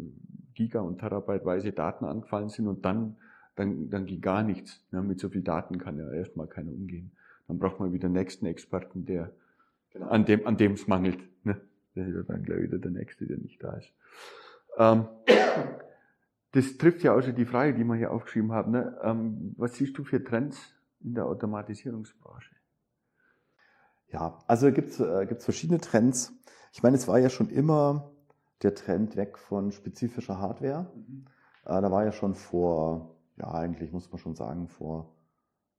[0.55, 3.15] Giga- und Terabyteweise Daten angefallen sind und dann,
[3.55, 4.83] dann, dann ging gar nichts.
[4.91, 7.11] Ja, mit so viel Daten kann ja erstmal keiner umgehen.
[7.47, 9.31] Dann braucht man wieder den nächsten Experten, der
[9.91, 10.07] genau.
[10.07, 11.19] an dem an dem es mangelt.
[11.43, 11.61] Ne?
[11.95, 13.93] Der ist dann gleich wieder der Nächste, der nicht da ist.
[14.77, 15.07] Ähm,
[16.51, 18.71] das trifft ja auch schon die Frage, die wir hier aufgeschrieben haben.
[18.71, 18.97] Ne?
[19.03, 20.57] Ähm, was siehst du für Trends
[21.01, 22.55] in der Automatisierungsbranche?
[24.07, 26.33] Ja, also gibt es äh, gibt's verschiedene Trends.
[26.71, 28.11] Ich meine, es war ja schon immer
[28.61, 30.91] der Trend weg von spezifischer Hardware.
[30.95, 31.25] Mhm.
[31.65, 35.15] Äh, da war ja schon vor, ja eigentlich muss man schon sagen, vor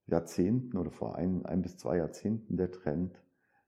[0.07, 3.21] Jahrzehnten oder vor ein, ein bis zwei Jahrzehnten der Trend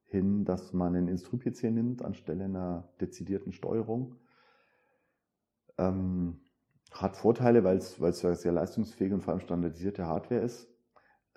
[0.08, 4.16] hin, dass man einen Instru-PC nimmt anstelle einer dezidierten Steuerung.
[5.76, 6.40] Ähm,
[6.90, 10.68] hat Vorteile, weil es sehr leistungsfähige und vor allem standardisierte Hardware ist.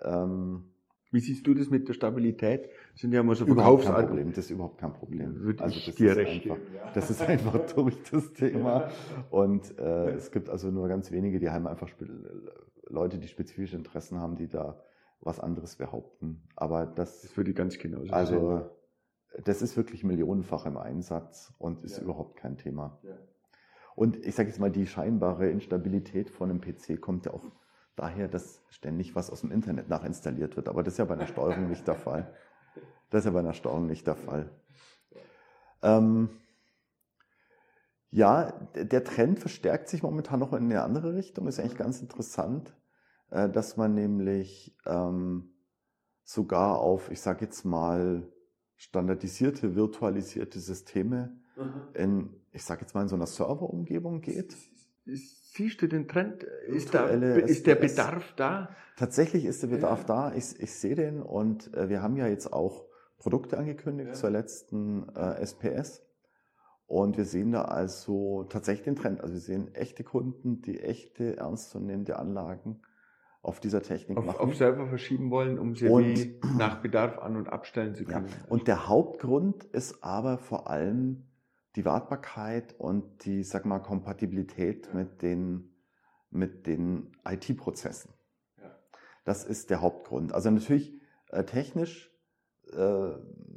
[0.02, 0.64] Ähm,
[1.12, 2.70] Wie siehst du das mit der Stabilität?
[2.94, 3.46] Das sind ja immer so
[4.08, 4.30] Problem.
[4.30, 5.36] Das ist überhaupt kein Problem.
[5.42, 6.92] Würde also das dir recht einfach, ja.
[6.94, 8.90] Das ist einfach durch das Thema.
[9.30, 11.90] Und äh, es gibt also nur ganz wenige, die haben einfach
[12.88, 14.80] Leute, die spezifische Interessen haben, die da
[15.22, 16.44] was anderes behaupten.
[16.56, 18.70] Aber das, das würde ich ganz genauso Also
[19.44, 22.04] das ist wirklich millionenfach im Einsatz und ist ja.
[22.04, 23.00] überhaupt kein Thema.
[23.04, 23.16] Ja.
[23.96, 27.44] Und ich sage jetzt mal, die scheinbare Instabilität von einem PC kommt ja auch
[27.96, 30.70] daher, dass ständig was aus dem Internet nachinstalliert wird.
[30.70, 32.34] Aber das ist ja bei einer Steuerung nicht der Fall.
[33.10, 34.50] Das ist ja bei einer Steuerung nicht der Fall.
[35.82, 36.30] Ähm,
[38.10, 41.48] ja, der Trend verstärkt sich momentan noch in eine andere Richtung.
[41.48, 42.74] Ist eigentlich ganz interessant,
[43.32, 45.54] äh, dass man nämlich ähm,
[46.24, 48.28] sogar auf, ich sage jetzt mal,
[48.76, 51.82] standardisierte, virtualisierte Systeme mhm.
[51.94, 54.56] in, ich sage jetzt mal, in so einer Serverumgebung geht.
[55.06, 56.44] Siehst du den Trend?
[56.68, 58.76] Ist, da, ist der Bedarf da?
[58.98, 60.30] Tatsächlich ist der Bedarf ja.
[60.30, 60.36] da.
[60.36, 62.86] Ich, ich sehe den und äh, wir haben ja jetzt auch
[63.18, 64.14] Produkte angekündigt ja.
[64.14, 66.04] zur letzten äh, SPS.
[66.88, 69.22] Und wir sehen da also tatsächlich den Trend.
[69.22, 72.82] Also wir sehen echte Kunden, die echte, ernstzunehmende Anlagen
[73.42, 74.40] auf dieser Technik auf, machen.
[74.40, 78.28] Auf Server verschieben wollen, um sie und, nach Bedarf an- und abstellen zu können.
[78.28, 78.36] Ja.
[78.50, 81.24] Und der Hauptgrund ist aber vor allem
[81.76, 85.74] die Wartbarkeit und die, sag mal, Kompatibilität mit den,
[86.30, 88.14] mit den IT-Prozessen.
[88.60, 88.78] Ja.
[89.26, 90.34] Das ist der Hauptgrund.
[90.34, 92.12] Also natürlich äh, technisch
[92.74, 93.12] äh,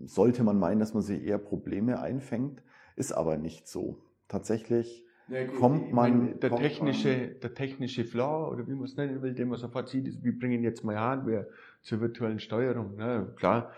[0.04, 2.62] sollte man meinen, dass man sich eher Probleme einfängt,
[2.96, 4.02] ist aber nicht so.
[4.28, 6.18] Tatsächlich ja, kommt man.
[6.18, 9.48] Meine, der, kommt technische, man, der technische Flaw, oder wie man es nennen will, den
[9.48, 11.48] man sofort sieht, ist, wir bringen jetzt mal Hardware
[11.82, 12.96] zur virtuellen Steuerung.
[12.96, 13.32] Ne?
[13.36, 13.72] Klar,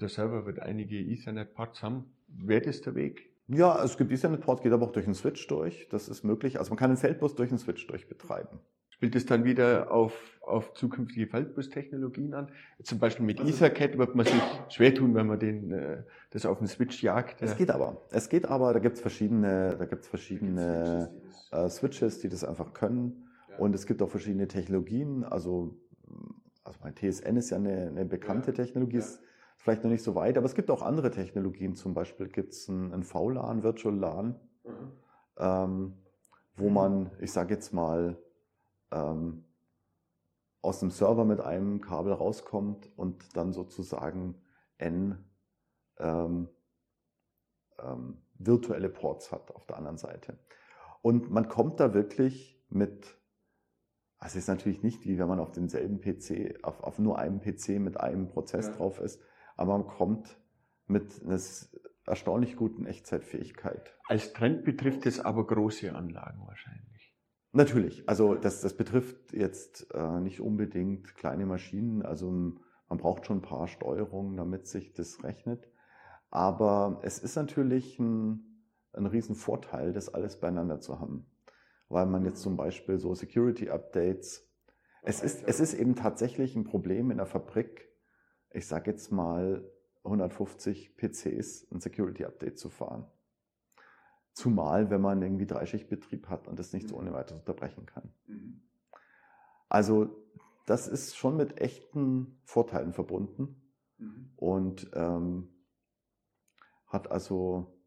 [0.00, 2.04] der Server wird einige Ethernet-Parts haben.
[2.28, 3.30] Wäre das der Weg?
[3.48, 5.86] Ja, es gibt Ethernet-Ports, geht aber auch durch einen Switch durch.
[5.90, 6.58] Das ist möglich.
[6.58, 8.58] Also man kann den Feldbus durch einen Switch durch betreiben.
[8.96, 12.48] Spielt es dann wieder auf, auf zukünftige Feldbus-Technologien an?
[12.82, 16.46] Zum Beispiel mit also, Ethercat wird man sich schwer tun, wenn man den, äh, das
[16.46, 17.42] auf den Switch jagt.
[17.42, 18.00] Es geht aber.
[18.10, 21.12] Es geht aber, da gibt es verschiedene, da gibt's verschiedene
[21.50, 23.28] äh, Switches, die das einfach können.
[23.50, 23.58] Ja.
[23.58, 25.24] Und es gibt auch verschiedene Technologien.
[25.24, 25.76] Also,
[26.64, 28.56] also mein TSN ist ja eine, eine bekannte ja.
[28.56, 29.20] Technologie, ist
[29.58, 31.74] vielleicht noch nicht so weit, aber es gibt auch andere Technologien.
[31.74, 34.70] Zum Beispiel gibt es ein, ein VLAN, Virtual LAN, mhm.
[35.38, 35.92] ähm,
[36.56, 38.16] wo man, ich sage jetzt mal,
[38.90, 39.44] ähm,
[40.62, 44.42] aus dem Server mit einem Kabel rauskommt und dann sozusagen
[44.78, 45.24] N
[45.98, 46.48] ähm,
[47.78, 50.38] ähm, virtuelle Ports hat auf der anderen Seite.
[51.02, 53.16] Und man kommt da wirklich mit,
[54.18, 57.40] also es ist natürlich nicht wie wenn man auf demselben PC, auf, auf nur einem
[57.40, 58.72] PC mit einem Prozess ja.
[58.74, 59.22] drauf ist,
[59.56, 60.36] aber man kommt
[60.86, 61.40] mit einer
[62.06, 63.94] erstaunlich guten Echtzeitfähigkeit.
[64.06, 66.95] Als Trend betrifft es aber große Anlagen wahrscheinlich.
[67.52, 68.08] Natürlich.
[68.08, 72.02] Also das, das betrifft jetzt äh, nicht unbedingt kleine Maschinen.
[72.02, 75.68] Also man braucht schon ein paar Steuerungen, damit sich das rechnet.
[76.30, 81.26] Aber es ist natürlich ein, ein Riesenvorteil, das alles beieinander zu haben.
[81.88, 84.44] weil man jetzt zum Beispiel so Security-Updates,
[85.02, 87.88] es ist, es ist eben tatsächlich ein Problem in der Fabrik,
[88.50, 89.64] ich sage jetzt mal
[90.02, 93.06] 150 PCs ein Security-Update zu fahren.
[94.36, 98.12] Zumal, wenn man irgendwie Dreischichtbetrieb hat und das nicht so ohne weiteres unterbrechen kann.
[98.26, 98.60] Mhm.
[99.70, 100.14] Also
[100.66, 103.56] das ist schon mit echten Vorteilen verbunden
[103.96, 104.30] mhm.
[104.36, 105.48] und ähm,
[106.86, 107.80] hat also,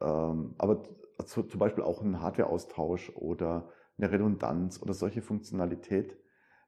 [0.00, 0.84] ähm, aber
[1.26, 3.68] zu, zum Beispiel auch einen Hardware-Austausch oder
[3.98, 6.16] eine Redundanz oder solche Funktionalität,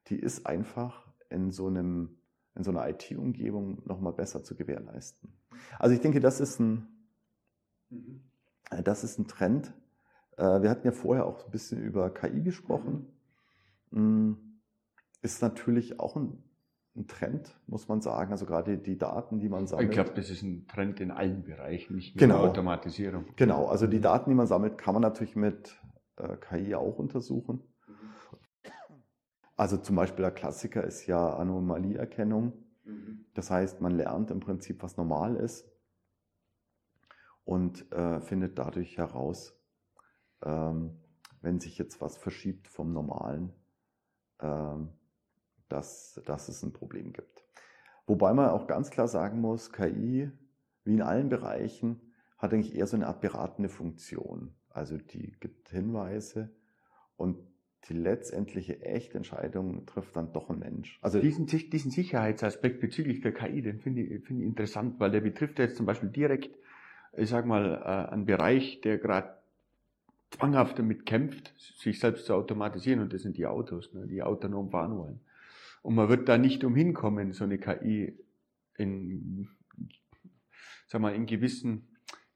[0.09, 2.19] die ist einfach in so einem
[2.53, 5.33] in so einer IT-Umgebung nochmal besser zu gewährleisten.
[5.79, 6.87] Also ich denke, das ist ein,
[7.89, 8.26] mhm.
[8.83, 9.73] Das ist ein Trend.
[10.37, 13.07] Äh, wir hatten ja vorher auch ein bisschen über KI gesprochen.
[13.91, 14.61] Mhm.
[15.21, 16.43] Ist natürlich auch ein,
[16.95, 18.31] ein Trend, muss man sagen.
[18.31, 19.89] Also gerade die Daten, die man sammelt.
[19.89, 22.43] Ich glaube, das ist ein Trend in allen Bereichen, nicht nur genau.
[22.45, 23.25] Automatisierung.
[23.35, 25.75] Genau, also die Daten, die man sammelt, kann man natürlich mit
[26.17, 27.61] äh, KI auch untersuchen.
[29.55, 32.53] Also zum Beispiel der Klassiker ist ja Anomalieerkennung.
[32.85, 33.25] Mhm.
[33.33, 35.67] Das heißt, man lernt im Prinzip, was normal ist
[37.47, 39.57] und äh, findet dadurch heraus,
[40.43, 40.99] ähm,
[41.41, 43.53] wenn sich jetzt was verschiebt vom Normalen,
[44.41, 44.89] ähm,
[45.69, 47.45] dass, dass es ein Problem gibt.
[48.05, 50.29] Wobei man auch ganz klar sagen muss, KI,
[50.83, 52.01] wie in allen Bereichen,
[52.37, 54.53] hat eigentlich eher so eine Art beratende Funktion.
[54.69, 56.53] Also die gibt Hinweise
[57.15, 57.37] und
[57.87, 60.99] die letztendliche echte Entscheidung trifft dann doch ein Mensch.
[61.01, 65.21] Also diesen, diesen Sicherheitsaspekt bezüglich der KI, den finde ich, finde ich interessant, weil der
[65.21, 66.57] betrifft jetzt zum Beispiel direkt,
[67.17, 69.37] ich sag mal, äh, einen Bereich, der gerade
[70.31, 74.69] zwanghaft damit kämpft, sich selbst zu automatisieren, und das sind die Autos, ne, die autonom
[74.69, 75.19] fahren wollen.
[75.81, 78.17] Und man wird da nicht umhin kommen, so eine KI
[78.77, 79.49] in,
[80.87, 81.87] sag mal, in gewissen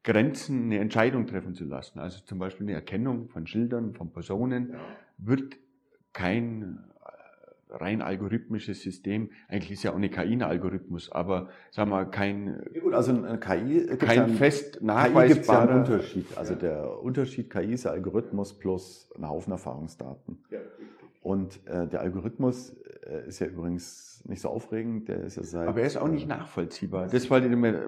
[0.04, 2.00] Grenzen eine Entscheidung treffen zu lassen.
[2.00, 4.76] Also zum Beispiel eine Erkennung von Schildern, von Personen,
[5.18, 5.58] wird
[6.14, 6.80] kein
[7.72, 12.61] rein algorithmisches System, eigentlich ist ja auch eine KI ein Algorithmus, aber sagen wir kein,
[12.74, 16.26] ja gut, also eine KI kein ja fest nachweisbarer ja Unterschied.
[16.38, 20.43] Also der Unterschied KI ist ja Algorithmus plus ein Haufen Erfahrungsdaten.
[20.49, 20.59] Ja,
[21.22, 22.76] und äh, der Algorithmus
[23.07, 25.67] äh, ist ja übrigens nicht so aufregend, der ist ja seit.
[25.67, 27.07] Aber er ist auch nicht nachvollziehbar.
[27.07, 27.88] Das wollte ich mir,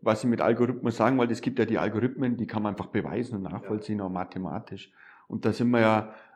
[0.00, 2.86] was ich mit Algorithmus sagen wollte, es gibt ja die Algorithmen, die kann man einfach
[2.86, 4.90] beweisen und nachvollziehen, auch mathematisch.
[5.28, 6.31] Und da sind wir ja äh,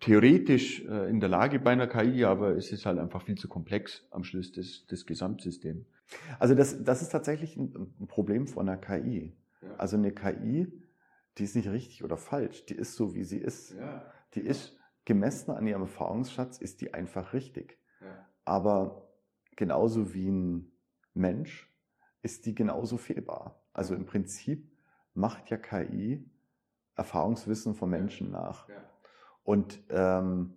[0.00, 3.48] theoretisch äh, in der Lage bei einer KI, aber es ist halt einfach viel zu
[3.48, 5.86] komplex am Schluss des, des Gesamtsystems.
[6.38, 9.32] Also das, das ist tatsächlich ein, ein Problem von einer KI.
[9.62, 9.74] Ja.
[9.76, 10.72] Also eine KI,
[11.38, 13.74] die ist nicht richtig oder falsch, die ist so, wie sie ist.
[13.74, 14.04] Ja.
[14.34, 17.78] Die ist gemessen an ihrem Erfahrungsschatz ist die einfach richtig.
[18.00, 18.26] Ja.
[18.44, 19.08] Aber
[19.56, 20.72] genauso wie ein
[21.14, 21.68] Mensch
[22.22, 23.62] ist die genauso fehlbar.
[23.72, 24.70] Also im Prinzip
[25.14, 26.24] macht ja KI
[26.96, 28.68] Erfahrungswissen von Menschen nach.
[29.42, 30.54] Und ähm,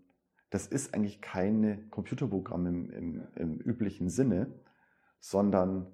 [0.50, 4.48] das ist eigentlich keine Computerprogramm im, im, im üblichen Sinne,
[5.20, 5.88] sondern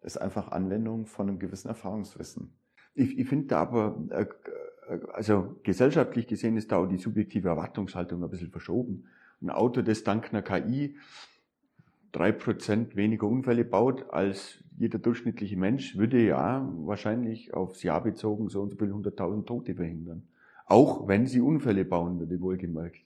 [0.00, 2.52] ist einfach Anwendung von einem gewissen Erfahrungswissen.
[2.94, 4.26] Ich, ich finde da aber äh,
[5.12, 9.06] also gesellschaftlich gesehen ist da auch die subjektive Erwartungshaltung ein bisschen verschoben.
[9.40, 10.96] Ein Auto, das dank einer KI
[12.14, 18.48] drei Prozent weniger Unfälle baut als jeder durchschnittliche Mensch, würde ja wahrscheinlich aufs Jahr bezogen
[18.48, 20.28] so und so viel 100.000 Tote verhindern.
[20.66, 23.04] Auch wenn sie Unfälle bauen würde, wohlgemerkt.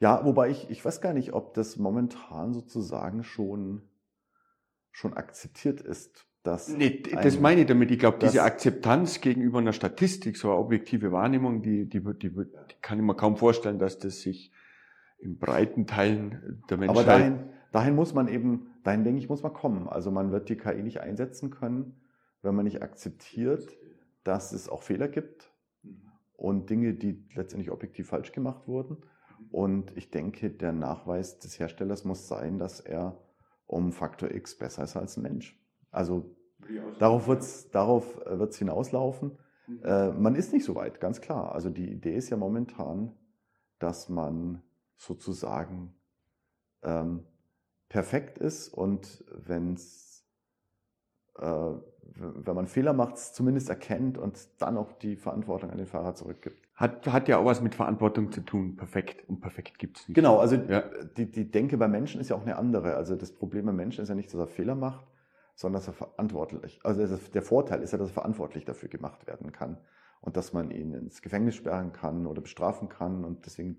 [0.00, 3.82] Ja, wobei ich, ich weiß gar nicht, ob das momentan sozusagen schon,
[4.90, 6.26] schon akzeptiert ist.
[6.42, 7.90] Dass nee, das meine ich damit.
[7.90, 12.46] Ich glaube, diese Akzeptanz gegenüber einer Statistik, so eine objektive Wahrnehmung, die, die, die, die
[12.82, 14.52] kann ich mir kaum vorstellen, dass das sich
[15.18, 16.96] in breiten Teilen der Menschheit...
[16.98, 19.88] Aber dahin, dahin muss man eben, dahin denke ich, muss man kommen.
[19.88, 22.00] Also man wird die KI nicht einsetzen können,
[22.42, 23.76] wenn man nicht akzeptiert,
[24.22, 25.50] dass es auch Fehler gibt
[26.36, 28.98] und Dinge, die letztendlich objektiv falsch gemacht wurden.
[29.50, 33.18] Und ich denke, der Nachweis des Herstellers muss sein, dass er
[33.66, 35.60] um Faktor X besser ist als ein Mensch.
[35.90, 36.36] Also
[36.98, 39.38] darauf wird es darauf äh, wird's hinauslaufen.
[39.66, 39.82] Mhm.
[39.82, 41.52] Äh, man ist nicht so weit, ganz klar.
[41.54, 43.14] Also die Idee ist ja momentan,
[43.78, 44.62] dass man
[44.96, 45.94] sozusagen
[46.82, 47.24] ähm,
[47.88, 50.24] perfekt ist und wenn es
[51.38, 51.72] äh,
[52.14, 56.62] wenn man Fehler macht, zumindest erkennt und dann auch die Verantwortung an den Fahrer zurückgibt.
[56.74, 58.76] Hat, hat ja auch was mit Verantwortung zu tun.
[58.76, 60.14] Perfekt und perfekt gibt es nicht.
[60.14, 60.84] Genau, also ja.
[61.16, 62.94] die, die Denke bei Menschen ist ja auch eine andere.
[62.94, 65.06] Also das Problem beim Menschen ist ja nicht, dass er Fehler macht,
[65.54, 69.52] sondern dass er verantwortlich, also der Vorteil ist ja, dass er verantwortlich dafür gemacht werden
[69.52, 69.78] kann
[70.20, 73.78] und dass man ihn ins Gefängnis sperren kann oder bestrafen kann und deswegen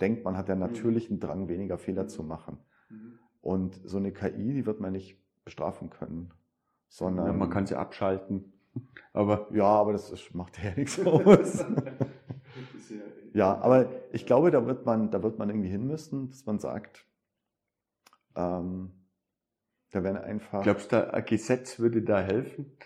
[0.00, 2.58] denkt man, hat ja natürlich einen Drang, weniger Fehler zu machen.
[2.90, 3.18] Mhm.
[3.40, 6.32] Und so eine KI, die wird man nicht bestrafen können,
[6.88, 7.26] sondern...
[7.26, 8.52] Ja, man kann sie abschalten,
[9.12, 9.48] aber...
[9.52, 11.64] Ja, aber das macht ja nichts aus.
[13.32, 16.58] Ja, aber ich glaube, da wird man, da wird man irgendwie hin müssen, dass man
[16.58, 17.06] sagt,
[18.34, 18.92] ähm,
[19.90, 20.62] da werden einfach.
[20.62, 22.76] Glaubst du, ein Gesetz würde da helfen?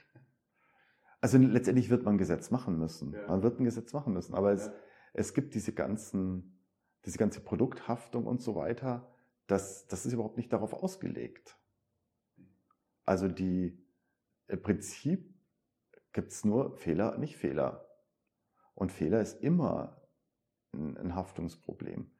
[1.21, 3.13] Also letztendlich wird man ein Gesetz machen müssen.
[3.13, 3.27] Ja.
[3.29, 4.35] Man wird ein Gesetz machen müssen.
[4.35, 4.71] Aber es,
[5.13, 6.59] es gibt diese ganzen,
[7.05, 9.13] diese ganze Produkthaftung und so weiter.
[9.47, 11.59] Das, das ist überhaupt nicht darauf ausgelegt.
[13.05, 13.80] Also die,
[14.51, 15.33] im Prinzip
[16.13, 17.87] gibt es nur Fehler, nicht Fehler.
[18.75, 20.01] Und Fehler ist immer
[20.73, 22.11] ein, Haftungsproblem.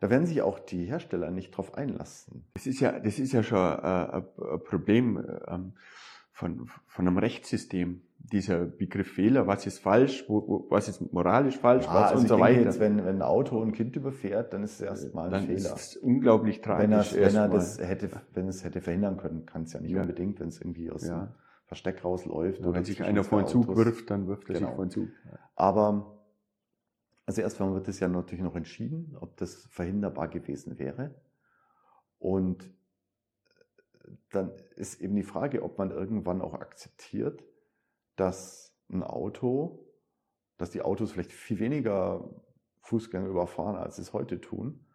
[0.00, 2.48] Da werden sich auch die Hersteller nicht drauf einlassen.
[2.54, 4.24] Das ist ja, das ist ja schon ein, ein
[4.64, 5.74] Problem ähm,
[6.32, 8.02] von, von einem Rechtssystem.
[8.18, 12.28] Dieser Begriff Fehler, was ist falsch, wo, was ist moralisch falsch, ja, was also und
[12.28, 12.62] so weiter.
[12.62, 15.56] Jetzt, wenn, wenn ein Auto ein Kind überfährt, dann ist es erstmal ein Fehler.
[15.56, 17.14] Ist es unglaublich tragisch.
[17.14, 19.92] Wenn er, wenn er das hätte, wenn es hätte verhindern können, kann es ja nicht
[19.92, 20.02] ja.
[20.02, 21.32] unbedingt, wenn es irgendwie aus ja.
[21.68, 22.60] Versteck rausläuft.
[22.60, 24.68] Oder wenn sich einer vor den Zug wirft, dann wirft er genau.
[24.68, 25.08] sich vor den Zug.
[25.54, 26.18] Aber
[27.26, 31.14] also erstmal wird es ja natürlich noch entschieden, ob das verhinderbar gewesen wäre.
[32.18, 37.44] Und äh, dann ist eben die Frage, ob man irgendwann auch akzeptiert,
[38.16, 39.86] dass ein Auto,
[40.56, 42.30] dass die Autos vielleicht viel weniger
[42.80, 44.86] Fußgänger überfahren, als sie es heute tun.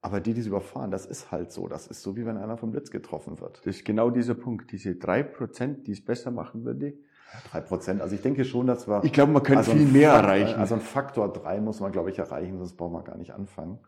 [0.00, 1.66] Aber die, die sie überfahren, das ist halt so.
[1.66, 3.58] Das ist so, wie wenn einer vom Blitz getroffen wird.
[3.58, 4.70] Das ist genau dieser Punkt.
[4.70, 6.94] Diese drei Prozent, die es besser machen würde,
[7.50, 8.00] Drei Prozent.
[8.00, 9.04] Also ich denke schon, dass wir.
[9.04, 10.58] Ich glaube, man könnte also viel mehr Faktor, erreichen.
[10.58, 13.78] Also ein Faktor drei muss man, glaube ich, erreichen, sonst brauchen wir gar nicht anfangen.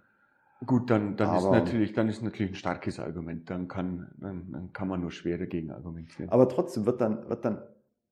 [0.66, 3.48] Gut, dann, dann ist natürlich, dann ist natürlich ein starkes Argument.
[3.48, 6.30] Dann kann, dann, dann kann man nur schwer dagegen argumentieren.
[6.30, 7.62] Aber trotzdem wird dann, wird dann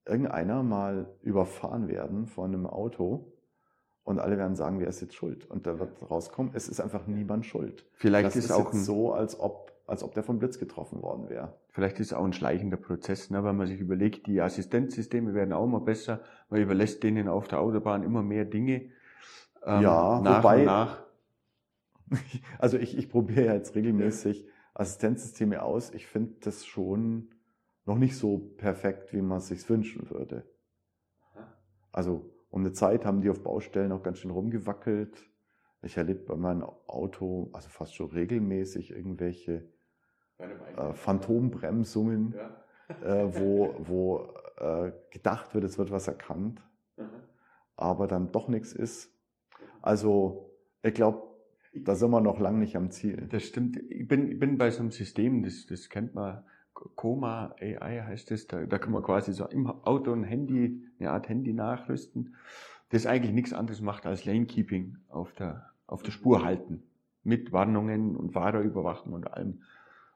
[0.07, 3.31] irgendeiner mal überfahren werden von einem Auto
[4.09, 5.49] und alle werden sagen, wer ist jetzt schuld?
[5.51, 7.85] Und da wird rauskommen, es ist einfach niemand schuld.
[7.93, 11.31] Vielleicht das ist, ist auch so, als ob als ob der vom Blitz getroffen worden
[11.31, 11.55] wäre.
[11.71, 13.43] Vielleicht ist es auch ein schleichender Prozess, ne?
[13.43, 17.61] wenn man sich überlegt, die Assistenzsysteme werden auch immer besser, man überlässt denen auf der
[17.61, 18.91] Autobahn immer mehr Dinge.
[19.65, 21.03] Ähm, ja, nach wobei, und nach.
[22.59, 25.95] Also ich, ich probiere jetzt regelmäßig Assistenzsysteme aus.
[25.95, 27.31] Ich finde das schon
[27.87, 30.45] noch nicht so perfekt, wie man es sich wünschen würde.
[31.93, 35.29] Also um eine Zeit haben die auf Baustellen auch ganz schön rumgewackelt.
[35.83, 39.69] Ich erlebe bei meinem Auto also fast schon regelmäßig irgendwelche
[40.39, 43.23] äh, Phantombremsungen, ja.
[43.23, 46.61] äh, wo, wo äh, gedacht wird, es wird was erkannt,
[46.97, 47.09] mhm.
[47.77, 49.13] aber dann doch nichts ist.
[49.83, 51.23] Also ich glaube,
[51.75, 53.29] da sind wir noch lange nicht am Ziel.
[53.29, 53.77] Das stimmt.
[53.77, 56.45] Ich bin, ich bin bei so einem System, das, das kennt man,
[56.95, 61.11] Koma AI heißt das, da, da kann man quasi so im Auto ein Handy, eine
[61.11, 62.37] Art Handy nachrüsten,
[62.91, 66.83] das eigentlich nichts anderes macht als Lanekeeping auf der, auf der Spur halten.
[67.25, 69.63] Mit Warnungen und Fahrerüberwachen und allem.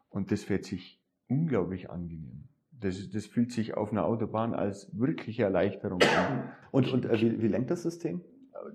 [0.08, 2.44] Und das fährt sich unglaublich angenehm.
[2.70, 6.52] Das, das fühlt sich auf einer Autobahn als wirkliche Erleichterung an.
[6.70, 8.22] Und, und äh, wie, wie lenkt das System?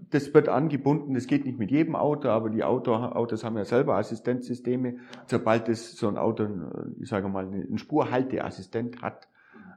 [0.10, 3.66] Das wird angebunden, das geht nicht mit jedem Auto, aber die Auto, Autos haben ja
[3.66, 4.98] selber Assistenzsysteme.
[5.28, 6.48] Sobald es so ein Auto,
[7.00, 9.28] ich sage mal, einen Spurhalteassistent hat,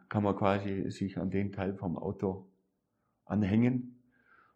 [0.08, 2.46] kann man quasi sich an den Teil vom Auto
[3.24, 4.00] anhängen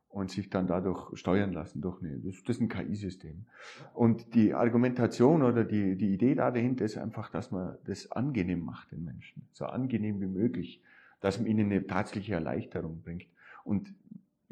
[0.09, 3.47] und sich dann dadurch steuern lassen durch eine, das, das ist ein KI-System.
[3.95, 8.61] Und die Argumentation oder die, die Idee da dahinter ist einfach, dass man das angenehm
[8.61, 10.81] macht den Menschen, so angenehm wie möglich,
[11.21, 13.27] dass man ihnen eine tatsächliche Erleichterung bringt.
[13.65, 13.93] Und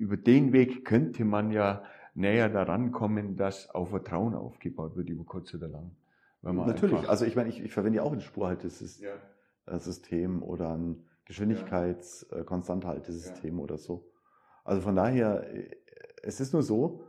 [0.03, 1.85] über den Weg könnte man ja
[2.15, 5.95] näher daran kommen, dass auf Vertrauen aufgebaut wird, über kurz oder lang.
[6.43, 10.45] Natürlich, also ich meine, ich, ich verwende ja auch ein Spurhaltesystem ja.
[10.45, 13.63] oder ein Geschwindigkeits-Konstanthaltesystem ja.
[13.63, 14.11] oder so.
[14.65, 15.71] Also von daher, äh,
[16.25, 17.05] es ist nur so,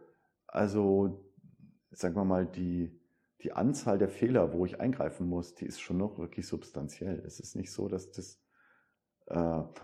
[0.46, 1.34] also
[1.90, 3.02] sagen wir mal, die,
[3.42, 7.24] die Anzahl der Fehler, wo ich eingreifen muss, die ist schon noch wirklich substanziell.
[7.26, 8.43] Es ist nicht so, dass das äh,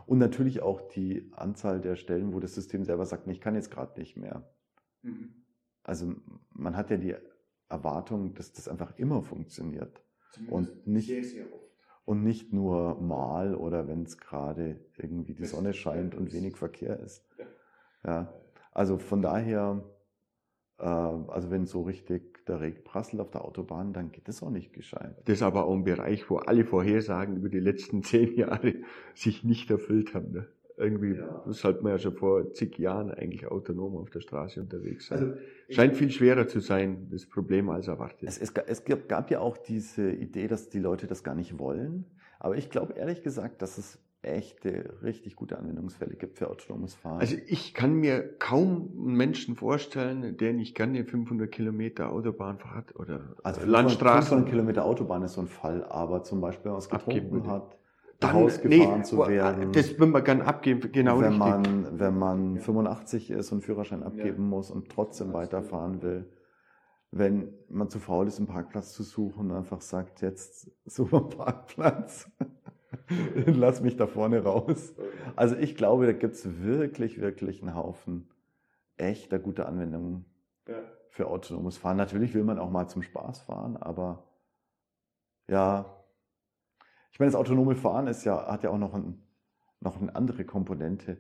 [0.06, 3.72] und natürlich auch die Anzahl der Stellen, wo das System selber sagt, ich kann jetzt
[3.72, 4.50] gerade nicht mehr.
[5.02, 5.34] Mhm.
[5.84, 6.14] Also
[6.52, 7.16] man hat ja die
[7.70, 11.46] Erwartung, dass das einfach immer funktioniert Zumindest und nicht sehr, sehr
[12.06, 17.00] und nicht nur mal oder wenn es gerade irgendwie die Sonne scheint und wenig Verkehr
[17.00, 17.24] ist.
[17.38, 17.46] Ja.
[18.04, 18.34] Ja,
[18.72, 19.84] also von daher,
[20.80, 24.50] äh, also wenn so richtig der Regen prasselt auf der Autobahn, dann geht das auch
[24.50, 25.16] nicht gescheit.
[25.26, 28.76] Das ist aber auch ein Bereich, wo alle Vorhersagen über die letzten zehn Jahre
[29.16, 30.32] sich nicht erfüllt haben.
[30.32, 30.48] Ne?
[30.78, 31.44] Irgendwie ja.
[31.48, 35.20] sollte man ja schon vor zig Jahren eigentlich autonom auf der Straße unterwegs sein.
[35.20, 35.34] Also,
[35.70, 38.28] Scheint viel schwerer zu sein, das Problem als erwartet.
[38.28, 42.06] Es, es, es gab ja auch diese Idee, dass die Leute das gar nicht wollen.
[42.40, 47.20] Aber ich glaube ehrlich gesagt, dass es echte, richtig gute Anwendungsfälle gibt für autonomes Fahren.
[47.20, 52.96] Also ich kann mir kaum einen Menschen vorstellen, der nicht gerne 500 Kilometer Autobahn fährt
[52.98, 54.30] oder also Landstraße.
[54.30, 57.78] 500 Kilometer Autobahn ist so ein Fall, aber zum Beispiel, wenn man es getrunken hat,
[58.20, 59.72] dann, Haus gefahren zu wo- werden.
[59.72, 61.40] Das würden wir gern abgeben, genau wenn richtig.
[61.40, 66.30] man, wenn man 85 ist und Führerschein abgeben muss und trotzdem weiterfahren will.
[67.12, 72.30] Wenn man zu faul ist, einen Parkplatz zu suchen und einfach sagt, jetzt super Parkplatz,
[73.46, 74.94] lass mich da vorne raus.
[75.36, 78.30] Also ich glaube, da gibt es wirklich, wirklich einen Haufen
[78.98, 80.26] echter guter Anwendungen
[80.68, 80.76] Ja.
[81.10, 81.98] für autonomes Fahren.
[81.98, 84.24] Natürlich will man auch mal zum Spaß fahren, aber
[85.48, 85.86] ja,
[87.12, 89.22] ich meine, das autonome Fahren ist ja, hat ja auch noch, ein,
[89.80, 91.20] noch eine andere Komponente.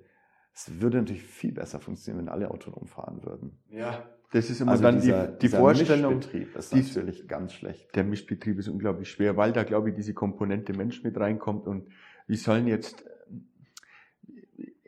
[0.53, 3.57] Es würde natürlich viel besser funktionieren, wenn alle autonom fahren würden.
[3.69, 7.27] Ja, das ist immer Also dann dieser, die, die dieser Vorstellung, Mischbetrieb ist die- natürlich
[7.27, 7.95] ganz schlecht.
[7.95, 11.87] der Mischbetrieb ist unglaublich schwer, weil da, glaube ich, diese Komponente Mensch mit reinkommt und
[12.27, 13.05] wie sollen jetzt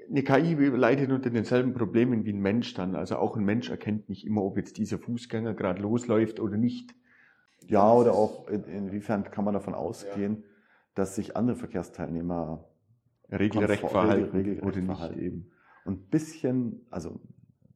[0.09, 2.95] eine KI leidet unter denselben Problemen wie ein Mensch dann.
[2.95, 6.93] Also auch ein Mensch erkennt nicht immer, ob jetzt dieser Fußgänger gerade losläuft oder nicht.
[7.67, 10.43] Ja, oder auch in, inwiefern kann man davon ausgehen,
[10.95, 12.65] dass sich andere Verkehrsteilnehmer
[13.31, 15.19] Regelrecht konform- verhalten regelrecht oder nicht verhalten.
[15.19, 15.51] eben.
[15.85, 17.19] Und ein bisschen, also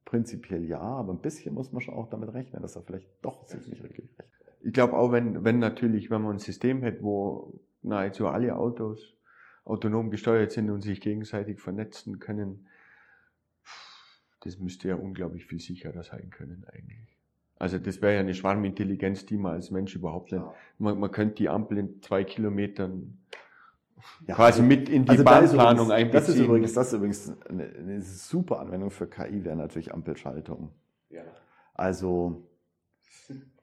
[0.04, 3.44] prinzipiell ja, aber ein bisschen muss man schon auch damit rechnen, dass er vielleicht doch
[3.46, 4.22] sich nicht regelrecht
[4.62, 9.14] Ich glaube auch, wenn, wenn natürlich, wenn man ein System hat, wo nahezu alle Autos
[9.64, 12.66] autonom gesteuert sind und sich gegenseitig vernetzen können,
[14.40, 17.16] das müsste ja unglaublich viel sicherer sein können eigentlich.
[17.58, 20.44] Also das wäre ja eine Schwarmintelligenz, die man als Mensch überhaupt nicht.
[20.78, 23.18] Man, man könnte die Ampel in zwei Kilometern
[24.26, 26.44] Ja, quasi also- mit in die Also da Bahnplanung übrigens, das ist einbeziehen.
[26.44, 30.70] übrigens, das ist übrigens eine, eine super Anwendung für KI, wäre natürlich Ampelschaltung.
[31.10, 31.22] ja.
[31.74, 32.48] Also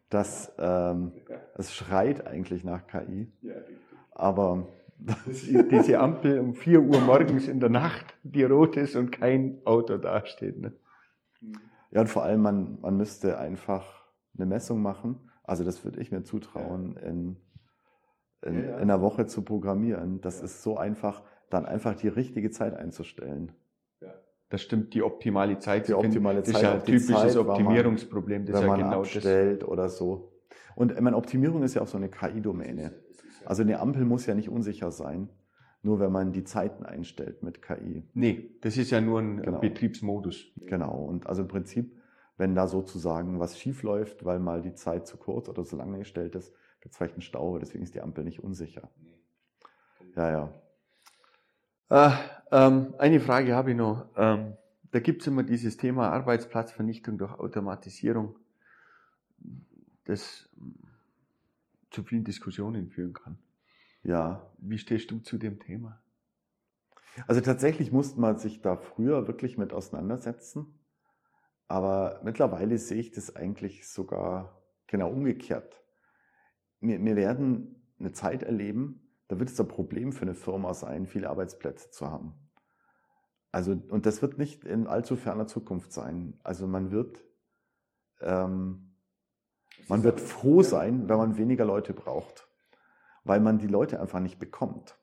[0.10, 1.12] das, ähm,
[1.56, 3.56] das schreit eigentlich nach KI, Ja,
[4.12, 4.68] aber
[5.26, 9.58] Die- Diese Ampel um 4 Uhr morgens in der Nacht, die rot ist und kein
[9.66, 10.60] Auto dasteht.
[10.62, 10.72] Ne?
[11.92, 13.86] ja und vor allem man, man müsste einfach
[14.38, 15.30] eine Messung machen.
[15.44, 17.36] Also das würde ich mir zutrauen, in,
[18.44, 18.76] in, Ja, ja.
[18.78, 20.22] in einer Woche zu programmieren.
[20.22, 23.52] Das ist so einfach, dann einfach die richtige Zeit einzustellen.
[24.50, 25.88] Das stimmt, die optimale Zeit.
[25.88, 28.46] Die optimale Das ist Zeit, ja ein typisches Zeit, Optimierungsproblem.
[28.46, 29.16] Das wenn ja man genau das.
[29.16, 30.32] abstellt oder so.
[30.76, 32.94] Und ich meine, Optimierung ist ja auch so eine KI-Domäne.
[33.46, 35.30] Also eine Ampel muss ja nicht unsicher sein,
[35.82, 38.04] nur wenn man die Zeiten einstellt mit KI.
[38.14, 39.60] Nee, das ist ja nur ein Genau.
[39.60, 40.52] Betriebsmodus.
[40.68, 41.04] Genau.
[41.04, 41.92] Und also im Prinzip,
[42.38, 45.98] wenn da sozusagen was schief läuft, weil mal die Zeit zu kurz oder zu lange
[45.98, 46.54] gestellt ist,
[46.84, 48.90] gibt es vielleicht einen Stau, deswegen ist die Ampel nicht unsicher.
[50.18, 50.54] Ja, ja.
[51.88, 52.20] Ah,
[52.52, 54.10] ähm, eine Frage habe ich noch.
[54.18, 54.58] Ähm,
[54.92, 58.36] da gibt es immer dieses Thema Arbeitsplatzvernichtung durch Automatisierung,
[60.04, 60.72] das mm,
[61.90, 63.38] zu vielen Diskussionen führen kann.
[64.04, 64.52] Ja.
[64.58, 66.02] Wie stehst du zu dem Thema?
[67.28, 70.78] Also tatsächlich musste man sich da früher wirklich mit auseinandersetzen.
[71.70, 75.83] Aber mittlerweile sehe ich das eigentlich sogar genau umgekehrt.
[76.84, 81.08] Wir, wir werden eine Zeit erleben, da wird es ein Problem für eine Firma sein,
[81.08, 82.34] viele Arbeitsplätze zu haben.
[83.52, 86.40] Also, und das wird nicht in allzu ferner Zukunft sein.
[86.44, 87.24] Also man wird,
[88.20, 88.96] ähm,
[89.88, 92.48] man wird froh sein, wenn man weniger Leute braucht,
[93.24, 94.98] weil man die Leute einfach nicht bekommt.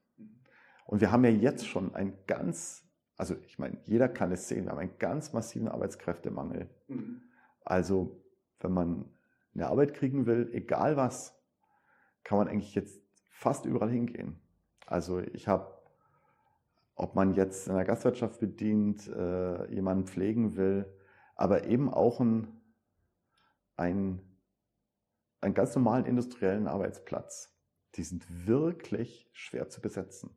[0.84, 2.84] Und wir haben ja jetzt schon ein ganz,
[3.16, 6.68] also ich meine, jeder kann es sehen, wir haben einen ganz massiven Arbeitskräftemangel.
[7.64, 8.20] Also
[8.58, 9.04] wenn man
[9.54, 11.39] eine Arbeit kriegen will, egal was,
[12.24, 14.40] kann man eigentlich jetzt fast überall hingehen.
[14.86, 15.72] Also ich habe,
[16.94, 20.92] ob man jetzt in der Gastwirtschaft bedient, äh, jemanden pflegen will,
[21.36, 22.48] aber eben auch ein,
[23.76, 24.20] ein,
[25.40, 27.56] einen ganz normalen industriellen Arbeitsplatz.
[27.94, 30.36] Die sind wirklich schwer zu besetzen.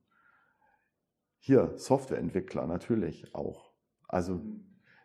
[1.39, 3.73] Hier, Softwareentwickler natürlich auch.
[4.07, 4.41] Also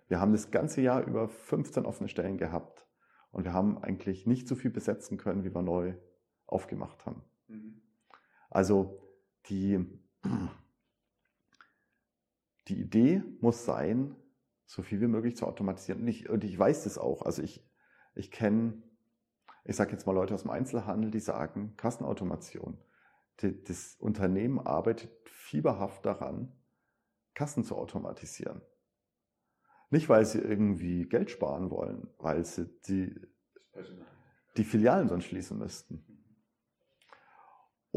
[0.07, 2.87] wir haben das ganze Jahr über 15 offene Stellen gehabt
[3.33, 5.95] und wir haben eigentlich nicht so viel besetzen können, wie wir neu
[6.49, 7.23] aufgemacht haben.
[8.51, 9.01] Also
[9.47, 9.85] die,
[12.69, 14.17] die Idee muss sein,
[14.67, 16.03] so viel wie möglich zu automatisieren.
[16.03, 17.23] Und ich, und ich weiß das auch.
[17.23, 17.67] Also ich,
[18.15, 18.83] ich kenne,
[19.65, 22.79] ich sage jetzt mal Leute aus dem Einzelhandel, die sagen, Kassenautomation.
[23.41, 26.53] Die, das Unternehmen arbeitet fieberhaft daran,
[27.35, 28.61] Kassen zu automatisieren.
[29.91, 33.19] Nicht, weil sie irgendwie Geld sparen wollen, weil sie die,
[34.57, 36.18] die Filialen sonst schließen müssten.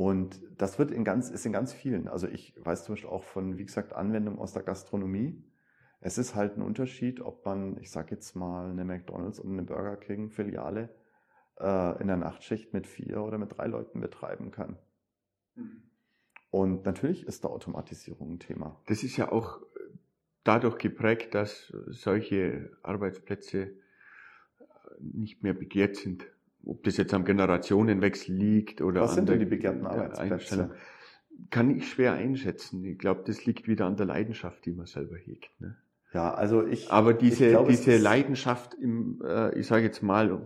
[0.02, 2.08] Und das wird in ganz, ist in ganz vielen.
[2.08, 5.44] Also ich weiß zum Beispiel auch von, wie gesagt, Anwendungen aus der Gastronomie.
[6.00, 9.62] Es ist halt ein Unterschied, ob man, ich sage jetzt mal, eine McDonalds und eine
[9.62, 10.90] Burger King Filiale
[11.60, 14.76] äh, in der Nachtschicht mit vier oder mit drei Leuten betreiben kann.
[16.50, 18.82] Und natürlich ist da Automatisierung ein Thema.
[18.88, 19.62] Das ist ja auch
[20.44, 23.76] dadurch geprägt, dass solche Arbeitsplätze
[25.00, 26.26] nicht mehr begehrt sind.
[26.66, 30.72] Ob das jetzt am Generationenwechsel liegt oder Was sind denn die begehrten der Arbeitsplätze?
[31.50, 32.84] Kann ich schwer einschätzen.
[32.86, 35.60] Ich glaube, das liegt wieder an der Leidenschaft, die man selber hegt.
[35.60, 35.76] Ne?
[36.14, 36.92] Ja, also ich.
[36.92, 40.42] Aber diese, ich glaub, diese Leidenschaft im, äh, ich sage jetzt mal,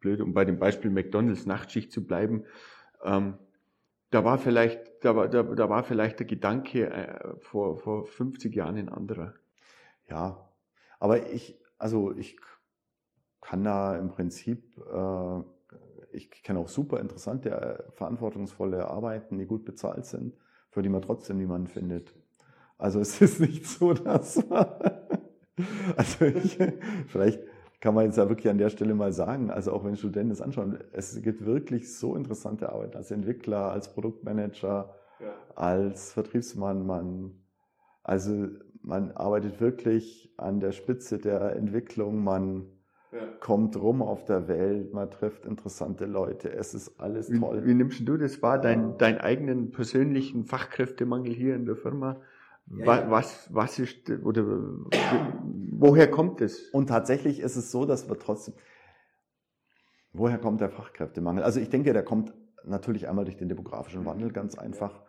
[0.00, 2.44] blöd, um bei dem Beispiel McDonalds Nachtschicht zu bleiben,
[3.04, 3.34] ähm,
[4.10, 8.54] da war vielleicht, da war, da, da war vielleicht der Gedanke äh, vor, vor 50
[8.54, 9.34] Jahren ein anderer.
[10.08, 10.48] Ja,
[11.00, 12.38] aber ich, also ich
[13.44, 15.40] kann da im Prinzip, äh,
[16.12, 20.34] ich kenne auch super interessante, äh, verantwortungsvolle Arbeiten, die gut bezahlt sind,
[20.70, 22.14] für die man trotzdem niemanden findet.
[22.78, 24.66] Also es ist nicht so, dass man,
[25.96, 26.58] also ich,
[27.08, 27.40] vielleicht
[27.80, 30.40] kann man jetzt ja wirklich an der Stelle mal sagen, also auch wenn Studenten das
[30.40, 35.34] anschauen, es gibt wirklich so interessante Arbeit als Entwickler, als Produktmanager, ja.
[35.54, 37.42] als Vertriebsmann, man,
[38.02, 38.48] also
[38.80, 42.73] man arbeitet wirklich an der Spitze der Entwicklung, man
[43.14, 43.26] ja.
[43.40, 47.62] kommt rum auf der Welt, man trifft interessante Leute, es ist alles toll.
[47.62, 48.96] Wie, wie nimmst du das wahr, dein, ja.
[48.96, 52.20] deinen eigenen persönlichen Fachkräftemangel hier in der Firma?
[52.66, 54.44] Ja, was, was ist, oder
[55.70, 56.70] woher kommt es?
[56.70, 58.54] Und tatsächlich ist es so, dass wir trotzdem,
[60.12, 61.42] woher kommt der Fachkräftemangel?
[61.42, 62.32] Also ich denke, der kommt
[62.64, 65.02] natürlich einmal durch den demografischen Wandel ganz einfach.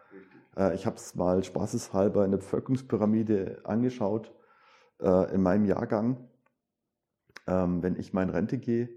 [0.57, 4.33] Äh, ich habe es mal spaßeshalber in der Bevölkerungspyramide angeschaut,
[5.01, 6.27] äh, in meinem Jahrgang.
[7.47, 8.89] Ähm, wenn ich mal in Rente gehe,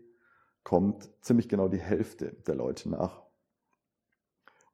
[0.63, 3.23] kommt ziemlich genau die Hälfte der Leute nach.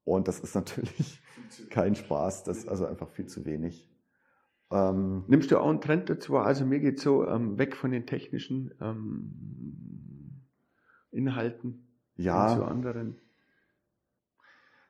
[0.04, 1.22] Und das ist natürlich
[1.70, 3.88] kein Spaß, das ist also einfach viel zu wenig.
[4.70, 6.36] Ähm, Nimmst du auch einen Trend dazu?
[6.36, 10.44] Also mir geht so ähm, weg von den technischen ähm,
[11.10, 12.54] Inhalten ja.
[12.56, 13.20] zu anderen.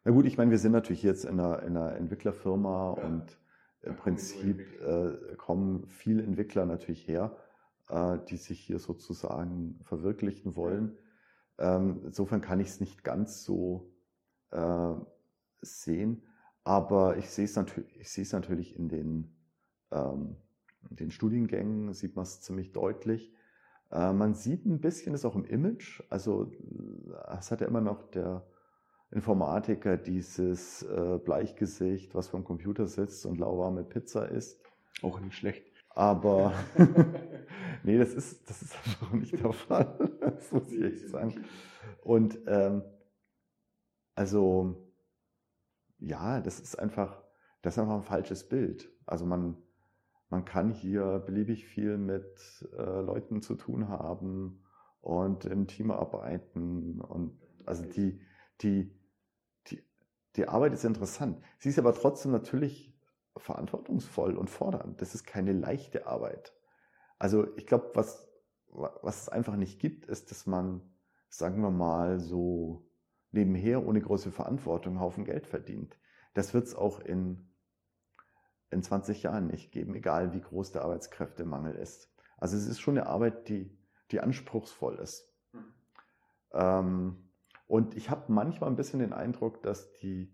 [0.05, 3.05] Na gut, ich meine, wir sind natürlich jetzt in einer, in einer Entwicklerfirma ja.
[3.05, 3.39] und
[3.83, 7.37] im Prinzip äh, kommen viele Entwickler natürlich her,
[7.89, 10.97] äh, die sich hier sozusagen verwirklichen wollen.
[11.59, 13.93] Ähm, insofern kann ich es nicht ganz so
[14.51, 14.95] äh,
[15.61, 16.23] sehen.
[16.65, 19.37] Aber ich sehe es natürlich, ich sehe es natürlich in den,
[19.91, 20.37] ähm,
[20.89, 23.33] in den Studiengängen, sieht man es ziemlich deutlich.
[23.91, 26.03] Äh, man sieht ein bisschen es auch im Image.
[26.11, 26.51] Also
[27.39, 28.47] es hat ja immer noch der
[29.11, 34.61] Informatiker dieses äh, Bleichgesicht, was vom Computer sitzt und lauwarme Pizza isst.
[35.03, 35.74] Auch nicht schlecht.
[35.95, 36.53] Aber
[37.85, 40.11] nee, das ist, das ist einfach nicht der Fall.
[40.21, 41.45] Das muss ich echt sagen.
[42.03, 42.83] Und ähm,
[44.15, 44.93] also,
[45.99, 47.23] ja, das ist einfach,
[47.63, 48.91] das ist einfach ein falsches Bild.
[49.07, 49.57] Also man,
[50.29, 54.63] man kann hier beliebig viel mit äh, Leuten zu tun haben
[55.01, 58.21] und im Team arbeiten und also die,
[58.61, 58.95] die,
[59.69, 59.83] die,
[60.37, 61.43] die Arbeit ist interessant.
[61.59, 62.94] Sie ist aber trotzdem natürlich
[63.37, 65.01] verantwortungsvoll und fordernd.
[65.01, 66.55] Das ist keine leichte Arbeit.
[67.19, 68.29] Also ich glaube, was,
[68.69, 70.83] was es einfach nicht gibt, ist, dass man,
[71.29, 72.89] sagen wir mal, so
[73.33, 75.99] nebenher ohne große Verantwortung einen Haufen Geld verdient.
[76.35, 77.51] Das wird es auch in,
[78.71, 82.13] in 20 Jahren nicht geben, egal wie groß der Arbeitskräftemangel ist.
[82.37, 83.77] Also es ist schon eine Arbeit, die,
[84.11, 85.33] die anspruchsvoll ist.
[85.53, 85.75] Mhm.
[86.53, 87.31] Ähm,
[87.67, 90.33] und ich habe manchmal ein bisschen den Eindruck, dass die,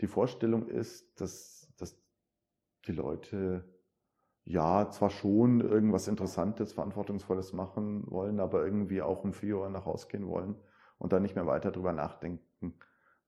[0.00, 1.59] die Vorstellung ist, dass, dass
[2.86, 3.64] die Leute
[4.44, 9.84] ja zwar schon irgendwas Interessantes, Verantwortungsvolles machen wollen, aber irgendwie auch um 4 Uhr nach
[9.86, 10.56] Hause gehen wollen
[10.98, 12.74] und dann nicht mehr weiter drüber nachdenken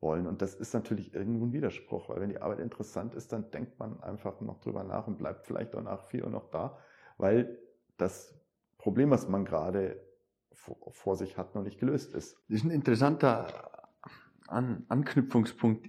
[0.00, 0.26] wollen.
[0.26, 3.78] Und das ist natürlich irgendwo ein Widerspruch, weil wenn die Arbeit interessant ist, dann denkt
[3.78, 6.78] man einfach noch drüber nach und bleibt vielleicht auch nach vier Uhr noch da,
[7.18, 7.58] weil
[7.98, 8.34] das
[8.78, 10.00] Problem, was man gerade
[10.54, 12.34] vor sich hat, noch nicht gelöst ist.
[12.48, 13.46] Das ist ein interessanter
[14.48, 15.86] An Anknüpfungspunkt.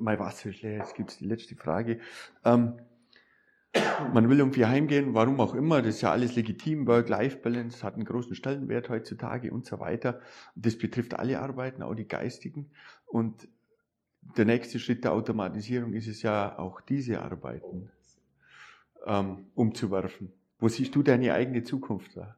[0.00, 2.00] Mal was, jetzt gibt es die letzte Frage.
[2.44, 2.74] Ähm,
[4.12, 8.04] man will irgendwie heimgehen, warum auch immer, das ist ja alles legitim, Work-Life-Balance hat einen
[8.04, 10.20] großen Stellenwert heutzutage und so weiter.
[10.54, 12.70] Das betrifft alle Arbeiten, auch die geistigen.
[13.06, 13.48] Und
[14.36, 17.90] der nächste Schritt der Automatisierung ist es ja auch diese Arbeiten
[19.06, 20.32] ähm, umzuwerfen.
[20.58, 22.36] Wo siehst du deine eigene Zukunft da?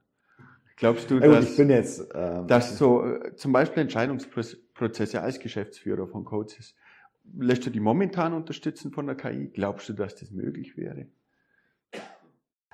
[0.76, 6.74] Glaubst du, dass, jetzt, ähm, dass so äh, zum Beispiel Entscheidungsprozesse als Geschäftsführer von Coaches,
[7.36, 9.48] lässt du die momentan unterstützen von der KI?
[9.48, 11.06] Glaubst du, dass das möglich wäre?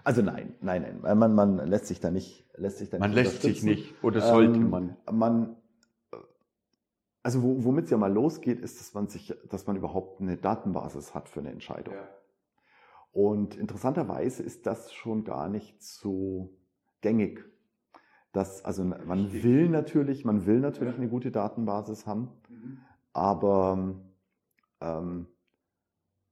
[0.05, 1.19] Also nein, nein, nein.
[1.19, 4.59] Man, man lässt sich da nicht, lässt sich da Man lässt sich nicht oder sollte
[4.61, 4.97] ähm, man?
[5.11, 5.57] Man,
[7.25, 10.37] also wo, womit es ja mal losgeht, ist, dass man sich, dass man überhaupt eine
[10.37, 11.95] Datenbasis hat für eine Entscheidung.
[11.95, 12.09] Ja.
[13.11, 16.57] Und interessanterweise ist das schon gar nicht so
[17.01, 17.45] gängig.
[18.33, 21.01] Das, also man will natürlich, man will natürlich ja.
[21.01, 22.79] eine gute Datenbasis haben, mhm.
[23.13, 23.97] aber
[24.81, 25.27] ähm,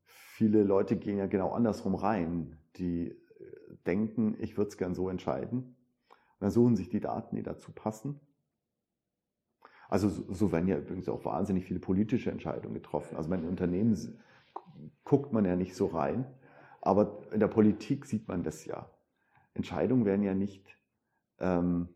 [0.04, 2.58] viele Leute gehen ja genau andersrum rein.
[2.76, 3.14] Die
[3.86, 5.76] denken, ich würde es gern so entscheiden.
[6.08, 8.20] Und dann suchen sich die Daten, die dazu passen.
[9.88, 13.16] Also so, so werden ja übrigens auch wahnsinnig viele politische Entscheidungen getroffen.
[13.16, 13.96] Also mein Unternehmen
[15.04, 16.26] guckt man ja nicht so rein,
[16.80, 18.90] aber in der Politik sieht man das ja.
[19.52, 20.78] Entscheidungen werden ja nicht,
[21.38, 21.88] ähm,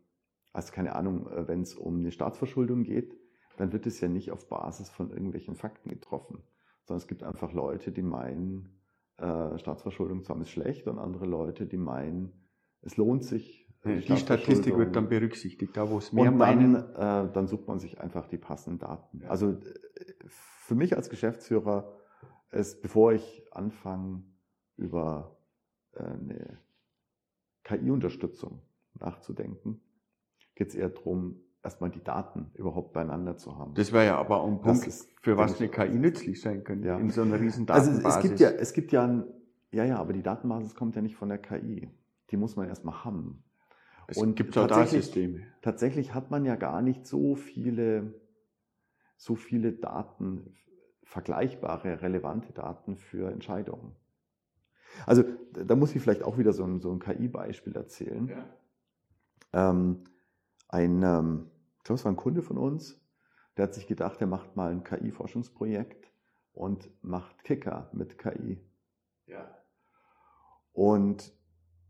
[0.53, 3.18] also keine Ahnung, äh, wenn es um eine Staatsverschuldung geht,
[3.59, 6.43] dann wird es ja nicht auf Basis von irgendwelchen Fakten getroffen,
[6.85, 8.81] sondern es gibt einfach Leute, die meinen,
[9.19, 12.33] äh, Staatsverschuldung zu haben ist schlecht und andere Leute, die meinen,
[12.83, 13.67] es lohnt sich.
[13.85, 16.75] Die, die Statistik wird dann berücksichtigt, da wo es mehr und dann, meinen.
[16.75, 19.21] Äh, dann sucht man sich einfach die passenden Daten.
[19.23, 19.29] Ja.
[19.29, 19.59] Also äh,
[20.27, 21.97] für mich als Geschäftsführer
[22.51, 24.25] ist, bevor ich anfange,
[24.77, 25.37] über
[25.93, 26.59] äh, eine
[27.65, 28.63] KI-Unterstützung
[28.95, 29.81] nachzudenken,
[30.55, 33.75] geht es eher darum, erstmal die Daten überhaupt beieinander zu haben.
[33.75, 36.99] Das wäre ja aber ein Punkt, ist, für was eine KI nützlich sein könnte, ja.
[36.99, 38.05] in so einer riesen Datenbasis.
[38.05, 39.25] Also es gibt ja, es gibt ja, ein,
[39.73, 41.91] ja, ja, aber die Datenbasis kommt ja nicht von der KI.
[42.31, 43.43] Die muss man erstmal haben.
[44.07, 45.43] Es Und gibt auch da Systeme.
[45.61, 48.15] Tatsächlich hat man ja gar nicht so viele,
[49.17, 50.55] so viele Daten,
[51.05, 53.95] vergleichbare, relevante Daten für Entscheidungen.
[55.07, 58.29] Also da muss ich vielleicht auch wieder so ein, so ein KI-Beispiel erzählen.
[58.29, 59.71] Ja.
[59.71, 60.05] Ähm,
[60.69, 63.01] ein, ähm, ich glaube, es war ein Kunde von uns,
[63.57, 66.13] der hat sich gedacht, er macht mal ein KI-Forschungsprojekt
[66.53, 68.61] und macht Kicker mit KI.
[69.27, 69.57] Ja.
[70.73, 71.33] Und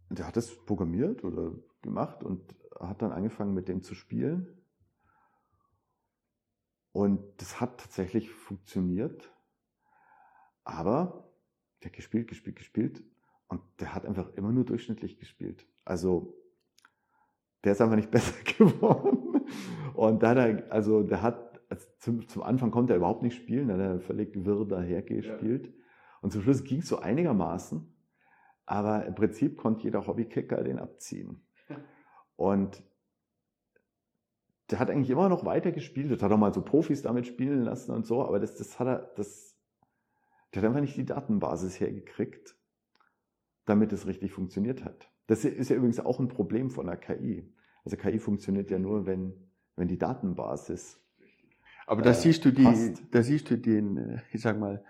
[0.08, 1.52] der hat das programmiert oder
[1.82, 4.62] gemacht und hat dann angefangen mit dem zu spielen.
[6.92, 9.30] Und das hat tatsächlich funktioniert.
[10.64, 11.30] Aber
[11.82, 13.04] der hat gespielt, gespielt, gespielt
[13.48, 15.66] und der hat einfach immer nur durchschnittlich gespielt.
[15.84, 16.34] Also
[17.64, 19.46] der ist einfach nicht besser geworden.
[19.94, 23.36] Und da hat er, also der hat, also zum, zum Anfang konnte er überhaupt nicht
[23.36, 25.66] spielen, da hat er völlig wirr dahergespielt.
[25.66, 25.72] Ja.
[26.20, 27.94] Und zum Schluss ging es so einigermaßen,
[28.66, 31.46] aber im Prinzip konnte jeder Hobbykicker den abziehen.
[32.36, 32.82] Und
[34.70, 36.10] der hat eigentlich immer noch weiter gespielt.
[36.10, 38.86] Das hat auch mal so Profis damit spielen lassen und so, aber das, das hat
[38.86, 39.56] er, das,
[40.52, 42.54] der hat einfach nicht die Datenbasis hergekriegt,
[43.64, 45.10] damit es richtig funktioniert hat.
[45.28, 47.46] Das ist ja übrigens auch ein Problem von der KI.
[47.84, 49.34] Also KI funktioniert ja nur, wenn,
[49.76, 51.00] wenn die Datenbasis.
[51.86, 54.82] Aber da äh, siehst du die, da siehst du den, äh, ich sag mal,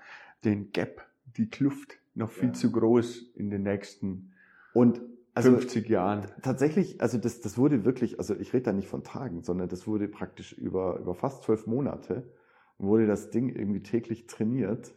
[0.45, 1.05] den Gap,
[1.37, 2.55] die Kluft noch viel ja.
[2.55, 4.33] zu groß in den nächsten
[4.73, 5.01] und
[5.35, 6.27] also 50 Jahren.
[6.43, 9.87] Tatsächlich, also das, das wurde wirklich, also ich rede da nicht von Tagen, sondern das
[9.87, 12.33] wurde praktisch über, über fast zwölf Monate,
[12.79, 14.93] wurde das Ding irgendwie täglich trainiert.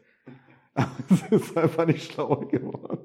[1.10, 3.00] es ist einfach nicht schlauer geworden.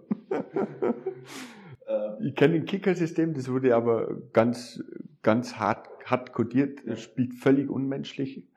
[2.27, 4.83] Ich kenne ein Kicker-System, das wurde aber ganz,
[5.22, 8.49] ganz hart, hart kodiert, spielt völlig unmenschlich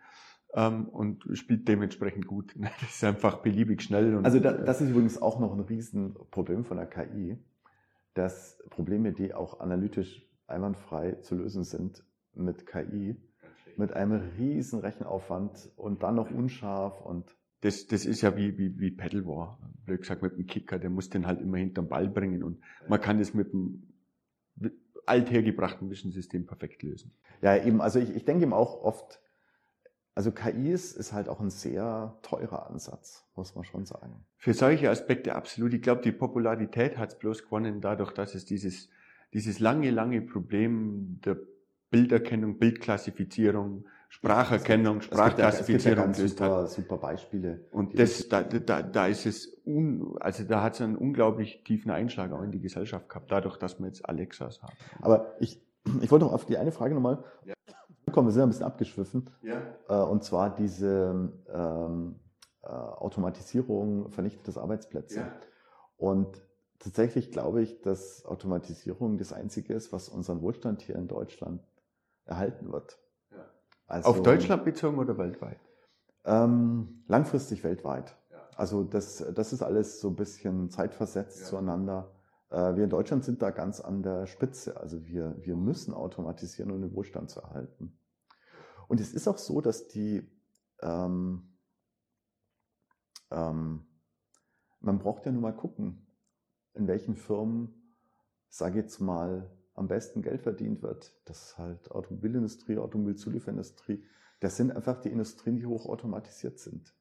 [0.55, 2.55] ähm, und spielt dementsprechend gut.
[2.81, 4.15] Das ist einfach beliebig schnell.
[4.15, 7.37] Und, also da, das ist übrigens auch noch ein Riesenproblem von der KI,
[8.15, 12.03] dass Probleme, die auch analytisch einwandfrei zu lösen sind
[12.33, 13.17] mit KI,
[13.77, 18.79] mit einem riesen Rechenaufwand und dann noch unscharf und das, das ist ja wie, wie,
[18.79, 19.59] wie Pedal War.
[19.85, 23.01] Blöd gesagt, mit dem Kicker, der muss den halt immer hinterm Ball bringen und man
[23.01, 23.83] kann das mit dem
[25.05, 27.11] althergebrachten Vision-System perfekt lösen.
[27.41, 29.19] Ja, eben, also ich, ich denke eben auch oft,
[30.13, 34.25] also KI ist, ist halt auch ein sehr teurer Ansatz, muss man schon sagen.
[34.37, 35.73] Für solche Aspekte absolut.
[35.73, 38.89] Ich glaube, die Popularität hat es bloß gewonnen dadurch, dass es dieses,
[39.33, 41.37] dieses lange, lange Problem der
[41.89, 46.09] Bilderkennung, Bildklassifizierung, Spracherkennung, Sprachklassifizierung.
[46.09, 47.67] Es gibt ja super, super Beispiele.
[47.71, 51.91] Und das, da, da, da ist es, un, also da hat es einen unglaublich tiefen
[51.91, 54.75] Einschlag auch in die Gesellschaft gehabt, dadurch, dass wir jetzt Alexas haben.
[55.01, 55.61] Aber ich,
[56.01, 57.53] ich wollte noch auf die eine Frage nochmal ja.
[58.11, 59.29] kommen, wir sind ein bisschen abgeschwiffen.
[59.43, 59.61] Ja.
[59.87, 62.15] Äh, und zwar diese ähm,
[62.63, 65.19] äh, Automatisierung vernichtet das Arbeitsplätze.
[65.19, 65.33] Ja.
[65.97, 66.41] Und
[66.79, 71.61] tatsächlich glaube ich, dass Automatisierung das Einzige ist, was unseren Wohlstand hier in Deutschland
[72.25, 72.97] erhalten wird.
[73.89, 75.59] Also, Auf Deutschland bezogen oder weltweit?
[76.23, 78.15] Ähm, langfristig weltweit.
[78.55, 81.45] Also das, das ist alles so ein bisschen zeitversetzt ja.
[81.45, 82.11] zueinander.
[82.51, 84.79] Äh, wir in Deutschland sind da ganz an der Spitze.
[84.79, 87.97] Also wir, wir müssen automatisieren, um den Wohlstand zu erhalten.
[88.87, 90.29] Und es ist auch so, dass die,
[90.81, 91.57] ähm,
[93.31, 93.85] ähm,
[94.81, 96.05] man braucht ja nur mal gucken,
[96.73, 97.95] in welchen Firmen,
[98.49, 99.49] sage ich jetzt mal,
[99.79, 101.13] am besten Geld verdient wird.
[101.23, 104.03] Das ist halt Automobilindustrie, Automobilzulieferindustrie.
[104.41, 106.93] Das sind einfach die Industrien, die hochautomatisiert sind.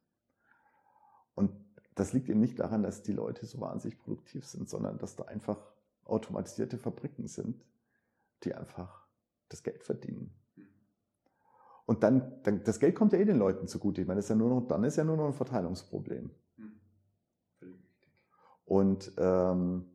[1.35, 1.51] Und
[1.97, 5.25] das liegt eben nicht daran, dass die Leute so wahnsinnig produktiv sind, sondern dass da
[5.25, 5.59] einfach
[6.05, 7.65] automatisierte Fabriken sind,
[8.45, 9.07] die einfach
[9.49, 10.33] das Geld verdienen.
[11.85, 14.03] Und dann, dann das Geld kommt ja eh den Leuten zugute.
[14.03, 16.31] Ich meine, das ist ja nur noch, dann ist ja nur noch ein Verteilungsproblem.
[18.67, 19.87] Und ähm,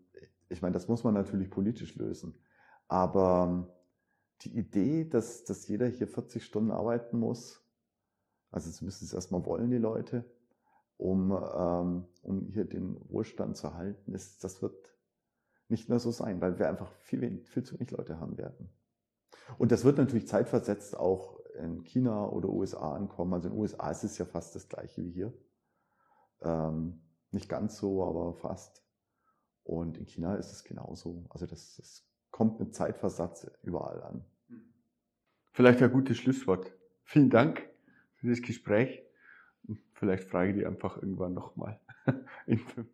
[0.50, 2.36] ich meine, das muss man natürlich politisch lösen.
[2.88, 3.68] Aber
[4.42, 7.62] die Idee, dass, dass jeder hier 40 Stunden arbeiten muss,
[8.52, 10.26] also es erstmal wollen, die Leute,
[10.98, 14.96] um, ähm, um hier den Wohlstand zu halten, ist, das wird
[15.70, 18.70] nicht mehr so sein, weil wir einfach viel, viel zu wenig Leute haben werden.
[19.58, 23.34] Und das wird natürlich zeitversetzt auch in China oder USA ankommen.
[23.34, 25.34] Also in den USA ist es ja fast das gleiche wie hier.
[26.42, 28.84] Ähm, nicht ganz so, aber fast.
[29.64, 31.26] Und in China ist es genauso.
[31.30, 34.26] Also das, das kommt mit Zeitversatz überall an.
[35.54, 36.74] Vielleicht ein gutes Schlusswort.
[37.04, 37.70] Vielen Dank
[38.16, 39.04] für das Gespräch.
[39.94, 41.80] Vielleicht frage ich die einfach irgendwann nochmal
[42.48, 42.90] in fünf